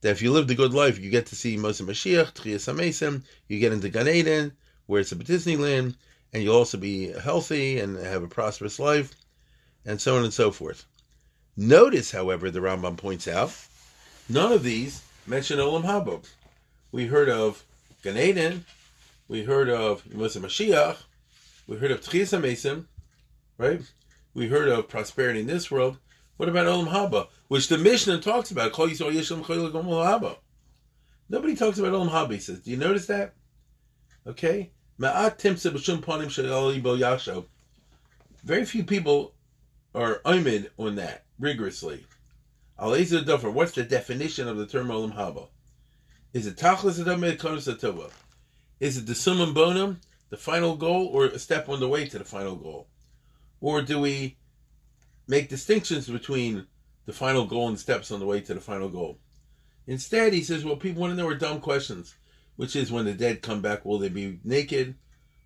[0.00, 3.22] that if you live the good life, you get to see Yemos Mashiach, Tchias HaMesim,
[3.48, 4.52] you get into Gan Eden,
[4.86, 5.94] where it's a Disneyland,
[6.32, 9.14] and you'll also be healthy and have a prosperous life,
[9.84, 10.86] and so on and so forth.
[11.56, 13.52] Notice, however, the Rambam points out,
[14.28, 16.24] none of these mention Olam Haba.
[16.92, 17.64] We heard of
[18.02, 18.64] Gan Eden,
[19.28, 20.96] we heard of Yemos Mashiach,
[21.66, 22.86] we heard of Tchias HaMesim,
[23.60, 23.82] right?
[24.32, 25.98] We heard of prosperity in this world.
[26.38, 27.28] What about Olam Haba?
[27.48, 28.72] which the Mishnah talks about.
[28.72, 29.04] Nobody
[31.54, 32.32] talks about Olam Haba.
[32.32, 33.34] He says, do you notice that?
[34.26, 34.70] Okay.
[38.42, 39.34] Very few people
[39.94, 42.06] are oimid on that rigorously.
[42.78, 45.48] What's the definition of the term Olam Haba?
[46.32, 48.10] Is it Tachlis Adamid
[48.78, 52.18] Is it the Summum Bonum, the final goal, or a step on the way to
[52.18, 52.86] the final goal?
[53.60, 54.36] Or do we
[55.28, 56.66] make distinctions between
[57.06, 59.18] the final goal and steps on the way to the final goal.
[59.86, 62.14] Instead, he says, well, people want to know are dumb questions,
[62.56, 64.94] which is when the dead come back, will they be naked?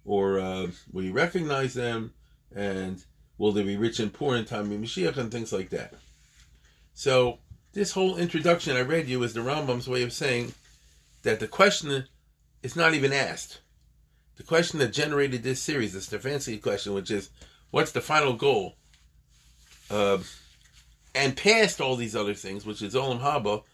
[0.05, 2.12] Or uh, will you recognize them?
[2.55, 3.03] And
[3.39, 5.95] will they be rich and poor in time of Mashiach and things like that?
[6.93, 7.39] So,
[7.73, 10.53] this whole introduction I read you is the Rambam's way of saying
[11.23, 12.05] that the question
[12.62, 13.61] is not even asked.
[14.37, 17.31] The question that generated this series, the Stefanski question, which is,
[17.75, 18.77] what's the final goal?
[19.91, 20.18] Uh,
[21.12, 23.64] and past all these other things, which is Olam Haba,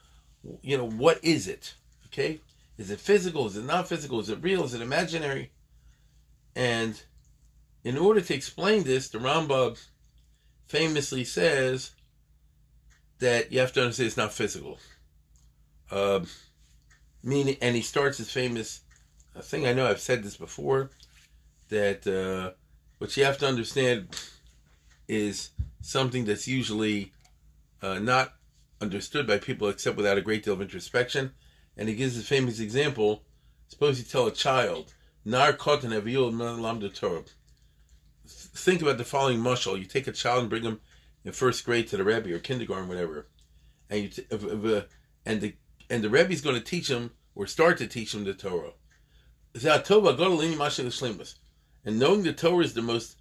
[0.62, 1.74] you know, what is it?
[2.07, 2.40] Okay?
[2.78, 3.46] Is it physical?
[3.46, 4.18] Is it not physical?
[4.18, 4.64] Is it real?
[4.64, 5.53] Is it imaginary?
[6.57, 7.01] And
[7.84, 9.78] in order to explain this, the Rambam
[10.66, 11.90] famously says
[13.18, 14.78] that you have to understand it's not physical.
[15.90, 16.20] Uh,
[17.22, 18.80] meaning, and he starts his famous
[19.42, 19.66] thing.
[19.66, 20.90] I know I've said this before
[21.68, 22.53] that uh,
[23.01, 24.09] what you have to understand
[25.09, 27.12] is something that's usually
[27.80, 28.34] uh, not
[28.78, 31.32] understood by people except without a great deal of introspection.
[31.78, 33.24] And he gives a famous example.
[33.68, 34.92] Suppose you tell a child,
[35.24, 35.92] Nar kotan
[36.61, 37.22] lam Torah.
[38.26, 39.78] Think about the following mushal.
[39.78, 40.80] You take a child and bring him
[41.24, 43.28] in first grade to the Rebbe or kindergarten, whatever,
[43.88, 44.82] and you t- uh,
[45.24, 45.55] and the
[45.88, 48.72] and the Rebbe is going to teach him or start to teach him the Torah.
[51.85, 53.16] And knowing the Torah is the most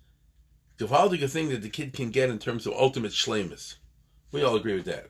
[0.77, 3.75] gewaltige thing that the kid can get in terms of ultimate shlemus.
[4.31, 5.09] We all agree with that.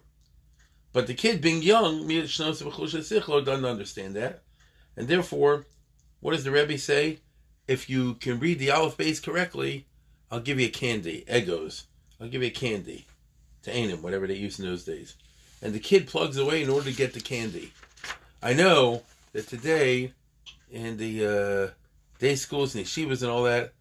[0.91, 4.43] But the kid being young, doesn't understand that.
[4.97, 5.65] And therefore,
[6.19, 7.19] what does the Rebbe say?
[7.67, 9.85] If you can read the Aleph Beis correctly,
[10.31, 11.85] I'll give you a candy, egos.
[12.19, 13.05] I'll give you a candy.
[13.63, 15.15] To Anim, whatever they used in those days.
[15.61, 17.73] And the kid plugs away in order to get the candy.
[18.41, 20.13] I know that today,
[20.71, 21.67] in the uh,
[22.19, 23.73] day schools and yeshivas and all that,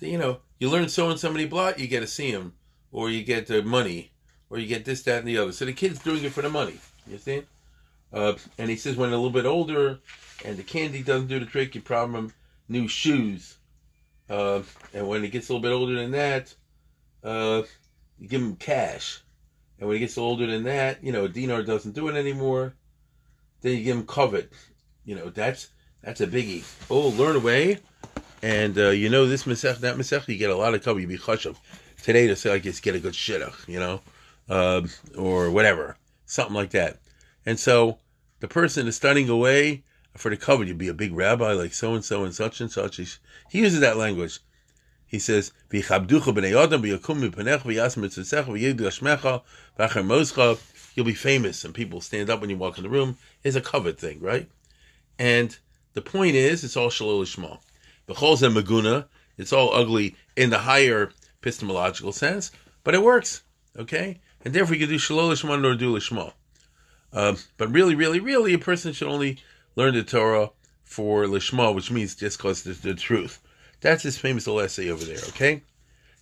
[0.00, 2.52] you know, you learn so and somebody blot, you get to see him,
[2.92, 4.12] or you get the money,
[4.50, 5.52] or you get this, that, and the other.
[5.52, 6.78] So the kid's doing it for the money.
[7.06, 7.42] You see?
[8.12, 9.98] Uh, and he says when a little bit older,
[10.44, 12.32] and the candy doesn't do the trick, you problem
[12.68, 13.56] new shoes.
[14.30, 14.62] Uh,
[14.92, 16.54] and when he gets a little bit older than that,
[17.24, 17.62] uh,
[18.18, 19.20] you give him cash.
[19.78, 22.74] And when he gets older than that, you know, dinar doesn't do it anymore.
[23.60, 24.48] Then you give him kavod.
[25.04, 25.68] You know, that's
[26.08, 26.64] that's a biggie.
[26.88, 27.80] Oh, learn away.
[28.42, 31.02] And uh, you know this mesech, that mesech, you get a lot of kavod.
[31.02, 31.56] You be chashav.
[32.02, 34.00] Today to say, I guess get a good shidduch, you know,
[34.48, 34.86] uh,
[35.18, 36.96] or whatever, something like that.
[37.44, 37.98] And so
[38.40, 39.84] the person is studying away
[40.16, 40.66] for the kavod.
[40.66, 42.96] You'd be a big rabbi like so and so and such and such.
[42.96, 44.40] He uses that language.
[45.06, 45.52] He says.
[50.94, 53.18] You'll be famous, and people stand up when you walk in the room.
[53.44, 54.48] Is a covered thing, right?
[55.18, 55.58] And
[55.98, 57.58] the point is, it's all shelo lishma.
[58.06, 59.06] B'chol maguna.
[59.36, 61.10] It's all ugly in the higher
[61.42, 62.52] epistemological sense,
[62.84, 63.42] but it works,
[63.76, 64.20] okay?
[64.44, 66.34] And therefore, you can do shelo lishma nor do lishma.
[67.12, 69.38] Uh, but really, really, really, a person should only
[69.74, 70.50] learn the Torah
[70.84, 73.40] for lishma, which means just because it's the truth.
[73.80, 75.62] That's his famous little essay over there, okay?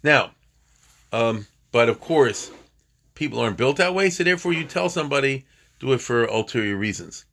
[0.02, 0.30] Now,
[1.12, 2.50] um, but of course,
[3.14, 5.44] people aren't built that way, so therefore you tell somebody,
[5.80, 7.26] do it for ulterior reasons.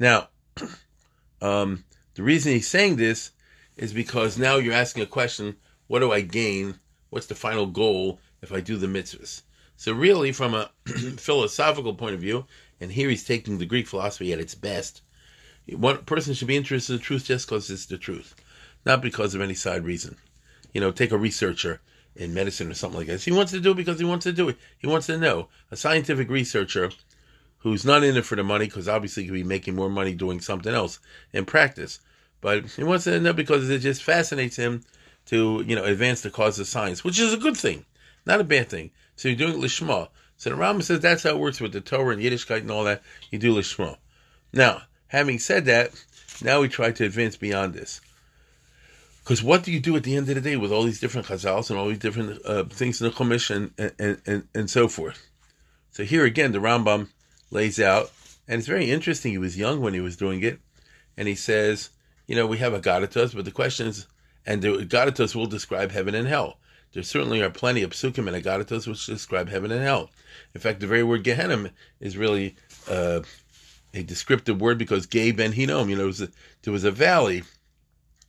[0.00, 0.30] Now,
[1.40, 1.84] um,
[2.14, 3.30] the reason he's saying this
[3.76, 5.56] is because now you're asking a question,
[5.86, 6.78] what do I gain?
[7.10, 9.42] What's the final goal if I do the mitzvahs?
[9.76, 10.70] So really, from a
[11.16, 12.46] philosophical point of view,
[12.80, 15.02] and here he's taking the Greek philosophy at its best,
[15.68, 18.34] one person should be interested in the truth just because it's the truth
[18.86, 20.16] not because of any side reason.
[20.72, 21.80] You know, take a researcher
[22.14, 23.24] in medicine or something like this.
[23.24, 24.56] He wants to do it because he wants to do it.
[24.78, 25.48] He wants to know.
[25.70, 26.90] A scientific researcher
[27.58, 30.14] who's not in it for the money, because obviously he could be making more money
[30.14, 30.98] doing something else
[31.32, 32.00] in practice.
[32.40, 34.82] But he wants to know because it just fascinates him
[35.26, 37.84] to, you know, advance the cause of science, which is a good thing,
[38.24, 38.90] not a bad thing.
[39.16, 40.08] So you're doing lishma.
[40.36, 42.84] So the Rambam says that's how it works with the Torah and Yiddishkeit and all
[42.84, 43.02] that.
[43.30, 43.96] You do lishma.
[44.52, 45.92] Now, having said that,
[46.42, 48.00] now we try to advance beyond this.
[49.24, 51.26] Because what do you do at the end of the day with all these different
[51.26, 54.86] chazals and all these different uh, things in the Chumash and, and, and, and so
[54.86, 55.26] forth?
[55.90, 57.08] So here again, the Rambam
[57.50, 58.10] lays out,
[58.48, 59.32] and it's very interesting.
[59.32, 60.58] He was young when he was doing it,
[61.16, 61.90] and he says,
[62.26, 64.06] you know, we have Agadatos, but the question is,
[64.44, 66.58] and the Gadatos will describe heaven and hell.
[66.92, 70.10] There certainly are plenty of psukim and Agadatos which describe heaven and hell.
[70.54, 71.70] In fact, the very word Gehenna
[72.00, 72.56] is really
[72.88, 73.20] uh,
[73.92, 76.28] a descriptive word because Gay Ben Hinnom, you know, was a,
[76.62, 77.42] there was a valley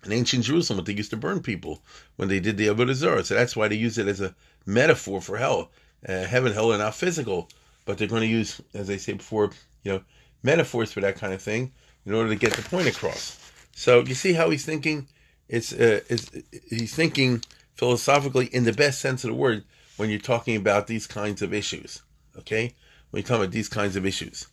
[0.05, 1.81] in ancient Jerusalem, they used to burn people
[2.15, 3.23] when they did the Avodah Zarah.
[3.23, 5.71] So that's why they use it as a metaphor for hell.
[6.07, 7.49] Uh, heaven, hell are not physical,
[7.87, 9.49] but they're going to use, as I say before,
[9.83, 10.01] you know,
[10.43, 11.71] metaphors for that kind of thing
[12.05, 13.39] in order to get the point across.
[13.73, 15.07] So you see how he's thinking.
[15.47, 16.29] It's, uh, it's
[16.69, 17.41] he's thinking
[17.75, 19.63] philosophically in the best sense of the word
[19.95, 22.01] when you're talking about these kinds of issues.
[22.37, 22.75] Okay,
[23.09, 24.47] when you're talking about these kinds of issues.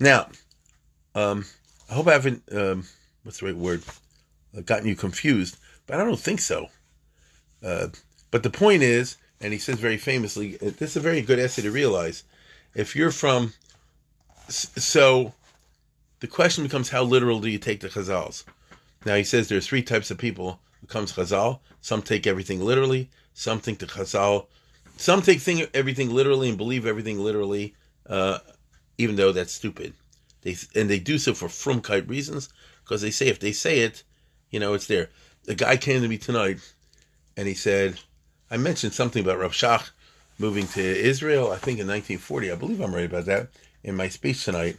[0.00, 0.28] Now,
[1.14, 1.44] um,
[1.90, 2.42] I hope I haven't.
[2.50, 2.86] Um,
[3.22, 3.82] what's the right word?
[4.64, 6.68] gotten you confused, but I don't think so.
[7.62, 7.88] Uh,
[8.30, 11.38] but the point is, and he says very famously, uh, this is a very good
[11.38, 12.24] essay to realize.
[12.74, 13.52] If you're from,
[14.48, 15.34] so
[16.20, 18.44] the question becomes how literal do you take the Chazals?
[19.04, 21.60] Now he says there's three types of people who comes Chazal.
[21.80, 23.10] Some take everything literally.
[23.34, 24.46] Some think the Chazal.
[24.96, 27.74] Some take thing, everything literally and believe everything literally,
[28.06, 28.38] uh,
[28.98, 29.94] even though that's stupid.
[30.42, 32.48] They and they do so for frumkeit reasons
[32.84, 34.02] because they say if they say it,
[34.50, 35.10] you know, it's there.
[35.44, 36.58] The guy came to me tonight
[37.36, 37.98] and he said,
[38.50, 39.90] I mentioned something about Rav Shach
[40.38, 42.50] moving to Israel, I think in 1940.
[42.50, 43.48] I believe I'm right about that
[43.82, 44.76] in my speech tonight.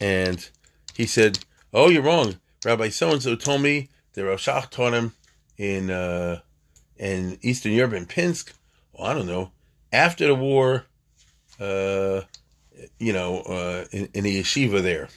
[0.00, 0.48] And
[0.94, 1.38] he said,
[1.72, 2.40] "Oh, you're wrong.
[2.64, 5.12] Rabbi so and so told me that Rav Shach taught him
[5.56, 6.40] in uh,
[6.96, 8.52] in Eastern Europe in Pinsk.
[8.92, 9.52] Well, I don't know.
[9.92, 10.84] After the war,
[11.60, 12.22] uh,
[12.98, 15.08] you know, uh, in, in the yeshiva there."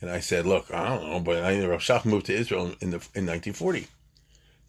[0.00, 2.74] And I said, "Look, I don't know, but I know Rav Shach moved to Israel
[2.80, 3.86] in the in 1940."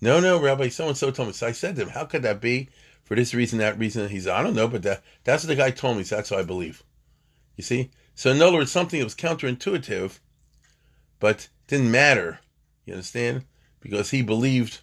[0.01, 1.33] No, no, Rabbi so and so told me.
[1.33, 2.69] So I said to him, "How could that be?"
[3.03, 4.09] For this reason, that reason.
[4.09, 6.03] He said, "I don't know, but that, that's what the guy told me.
[6.03, 6.83] So that's what I believe."
[7.57, 7.91] You see.
[8.15, 10.19] So in other words, something that was counterintuitive,
[11.19, 12.39] but didn't matter.
[12.85, 13.45] You understand?
[13.79, 14.81] Because he believed,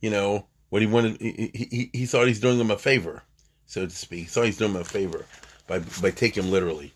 [0.00, 1.20] you know, what he wanted.
[1.20, 3.22] He, he, he thought he's doing him a favor,
[3.66, 4.20] so to speak.
[4.20, 5.26] He thought he's doing him a favor
[5.66, 6.92] by by taking him literally.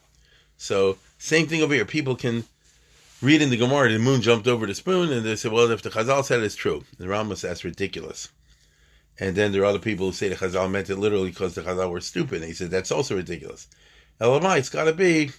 [0.57, 1.85] So same thing over here.
[1.85, 2.45] People can
[3.25, 5.83] read in the Gemara, the moon jumped over the spoon, and they say, well, if
[5.83, 8.29] the Chazal said it's true, the Rambam says that's ridiculous.
[9.19, 11.63] And then there are other people who say the Chazal meant it literally because the
[11.63, 12.39] Chazal were stupid.
[12.39, 13.69] And he said that's also ridiculous.
[14.21, 15.31] Elamai, it's got to be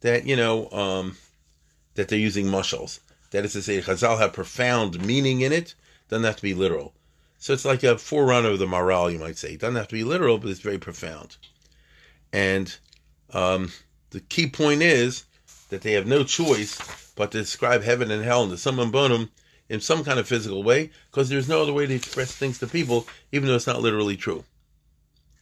[0.00, 1.16] that you know um,
[1.94, 3.00] that they're using mushals.
[3.30, 5.74] That is to say, the Chazal have profound meaning in it.
[6.08, 6.94] Doesn't have to be literal.
[7.38, 9.54] So it's like a forerunner of the Maharal, you might say.
[9.54, 11.36] It doesn't have to be literal, but it's very profound.
[12.32, 12.74] And
[13.32, 13.72] um,
[14.10, 15.24] the key point is
[15.70, 16.78] that they have no choice
[17.16, 19.30] but to describe heaven and hell and the summum bonum
[19.68, 22.66] in some kind of physical way, because there's no other way to express things to
[22.66, 24.44] people, even though it's not literally true.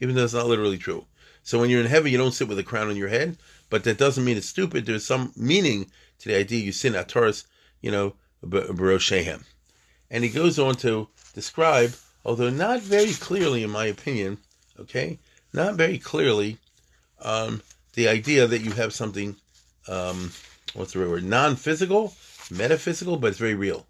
[0.01, 1.07] Even though it's not literally true.
[1.43, 3.37] So when you're in heaven, you don't sit with a crown on your head,
[3.69, 4.87] but that doesn't mean it's stupid.
[4.87, 7.45] There's some meaning to the idea you sit at Taurus,
[7.81, 8.15] you know,
[8.45, 9.45] Baroshehem.
[10.11, 11.95] And he goes on to describe,
[12.25, 14.39] although not very clearly, in my opinion,
[14.79, 15.19] okay,
[15.53, 16.59] not very clearly,
[17.21, 17.63] um,
[17.95, 19.37] the idea that you have something,
[19.89, 20.31] um,
[20.75, 22.15] what's the right word, non-physical,
[22.51, 23.87] metaphysical, but it's very real.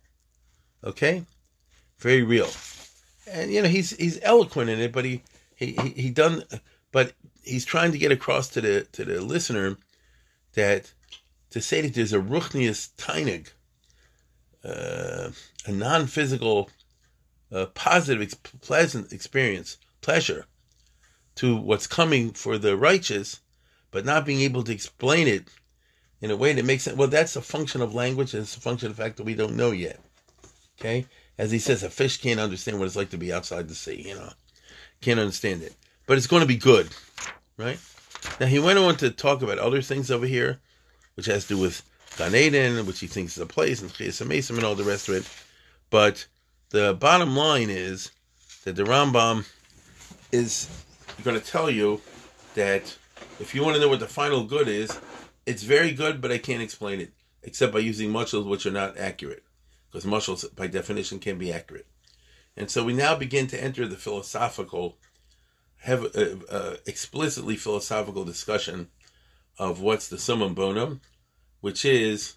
[0.84, 1.24] Okay,
[1.98, 2.50] very real.
[3.30, 5.22] And you know he's he's eloquent in it, but he
[5.54, 6.42] he he, he done,
[6.90, 7.12] but
[7.42, 9.76] he's trying to get across to the to the listener
[10.54, 10.92] that
[11.50, 13.50] to say that there's a ruchnius tainig,
[14.64, 15.30] uh,
[15.66, 16.70] a non-physical,
[17.52, 20.46] uh, positive, ex- pleasant experience, pleasure,
[21.36, 23.40] to what's coming for the righteous,
[23.90, 25.48] but not being able to explain it
[26.20, 26.96] in a way that makes sense.
[26.96, 29.34] Well, that's a function of language, and it's a function of the fact that we
[29.34, 30.00] don't know yet.
[30.82, 31.06] Okay,
[31.38, 34.02] as he says, a fish can't understand what it's like to be outside the sea.
[34.04, 34.30] You know,
[35.00, 35.76] can't understand it,
[36.08, 36.88] but it's going to be good,
[37.56, 37.78] right?
[38.40, 40.58] Now he went on to talk about other things over here,
[41.14, 41.82] which has to do with
[42.18, 45.14] Gan Eden, which he thinks is a place, and Tchias and all the rest of
[45.14, 45.30] it.
[45.88, 46.26] But
[46.70, 48.10] the bottom line is
[48.64, 49.48] that the Rambam
[50.32, 50.68] is
[51.22, 52.00] going to tell you
[52.54, 52.96] that
[53.38, 54.98] if you want to know what the final good is,
[55.46, 57.12] it's very good, but I can't explain it
[57.44, 59.44] except by using mushals which are not accurate,
[59.92, 61.86] because mushals, by definition, can be accurate.
[62.56, 64.96] And so we now begin to enter the philosophical,
[65.78, 68.88] have uh, uh, explicitly philosophical discussion
[69.58, 71.00] of what's the summum bonum,
[71.60, 72.34] which is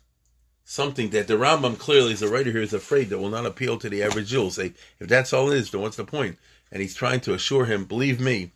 [0.66, 3.78] something that the Rambam clearly, as a writer here, is afraid that will not appeal
[3.78, 4.50] to the average Jew.
[4.50, 6.38] Say, if that's all it is, then what's the point?
[6.72, 8.52] And he's trying to assure him, believe me,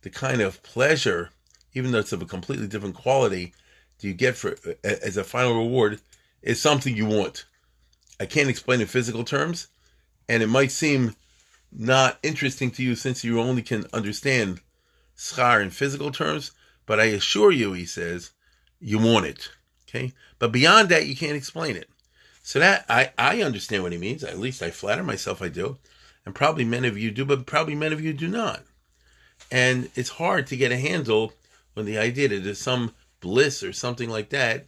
[0.00, 1.30] the kind of pleasure,
[1.74, 3.54] even though it's of a completely different quality,
[3.98, 6.00] do you get for as a final reward
[6.42, 7.44] is something you want.
[8.20, 9.68] I can't explain in physical terms,
[10.28, 11.16] and it might seem
[11.72, 14.60] not interesting to you since you only can understand
[15.16, 16.52] schar in physical terms,
[16.86, 18.30] but I assure you, he says,
[18.80, 19.50] you want it.
[19.88, 20.12] Okay?
[20.38, 21.88] But beyond that, you can't explain it.
[22.42, 24.24] So that I, I understand what he means.
[24.24, 25.78] At least I flatter myself I do.
[26.26, 28.62] And probably many of you do, but probably many of you do not.
[29.50, 31.32] And it's hard to get a handle
[31.76, 34.66] on the idea that there's some bliss or something like that,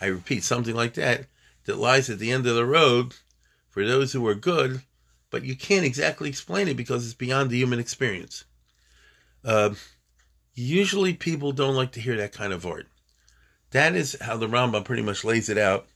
[0.00, 1.26] I repeat, something like that,
[1.68, 3.14] that lies at the end of the road
[3.68, 4.80] for those who are good,
[5.30, 8.44] but you can't exactly explain it because it's beyond the human experience.
[9.44, 9.74] Uh,
[10.54, 12.86] usually people don't like to hear that kind of art.
[13.72, 15.86] That is how the Rambam pretty much lays it out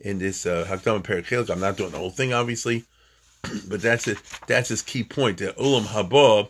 [0.00, 1.50] in this uh, Hakdam Perek Chelek.
[1.50, 2.86] I'm not doing the whole thing, obviously,
[3.68, 4.16] but that's it.
[4.46, 5.38] That's his key point.
[5.38, 6.48] That Olam Haba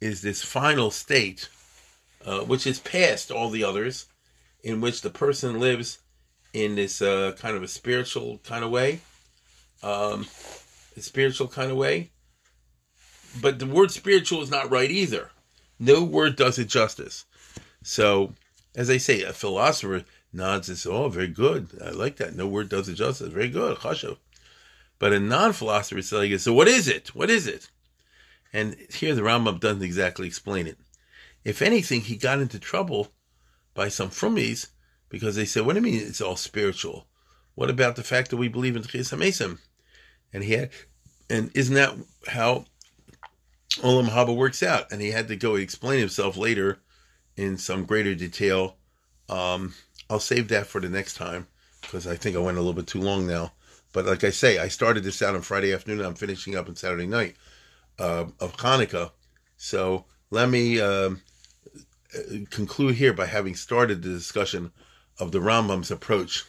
[0.00, 1.48] is this final state
[2.26, 4.06] uh, which is past all the others,
[4.62, 5.98] in which the person lives
[6.54, 9.00] in this uh, kind of a spiritual kind of way,
[9.82, 10.24] um,
[10.96, 12.12] spiritual kind of way.
[13.42, 15.30] But the word spiritual is not right either.
[15.80, 17.26] No word does it justice.
[17.82, 18.32] So,
[18.76, 21.70] as I say, a philosopher nods and says, "Oh, very good.
[21.84, 22.36] I like that.
[22.36, 23.32] No word does it justice.
[23.32, 24.18] Very good, chashav."
[25.00, 27.14] But a non-philosopher is like, "So what is it?
[27.16, 27.68] What is it?"
[28.52, 30.78] And here the Rambam doesn't exactly explain it.
[31.44, 33.12] If anything, he got into trouble
[33.74, 34.68] by some frumies
[35.14, 37.06] because they said, "What do you mean it's all spiritual?
[37.54, 39.58] What about the fact that we believe in Tchias HaMesim?"
[40.32, 40.70] And he had,
[41.30, 41.94] and isn't that
[42.26, 42.64] how
[43.76, 46.80] Olam Haba works out, and he had to go explain himself later
[47.36, 48.76] in some greater detail.
[49.28, 49.74] Um,
[50.10, 51.46] I'll save that for the next time
[51.80, 53.52] because I think I went a little bit too long now.
[53.92, 56.04] But like I say, I started this out on Friday afternoon.
[56.04, 57.36] I'm finishing up on Saturday night
[58.00, 59.12] uh, of Hanukkah.
[59.58, 61.22] So let me um,
[62.50, 64.72] conclude here by having started the discussion
[65.18, 66.44] of the Rambam's approach,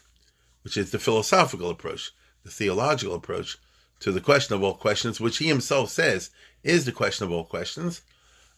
[0.63, 2.11] which is the philosophical approach,
[2.43, 3.57] the theological approach
[3.99, 6.29] to the question of all questions, which he himself says
[6.63, 8.01] is the question of all questions,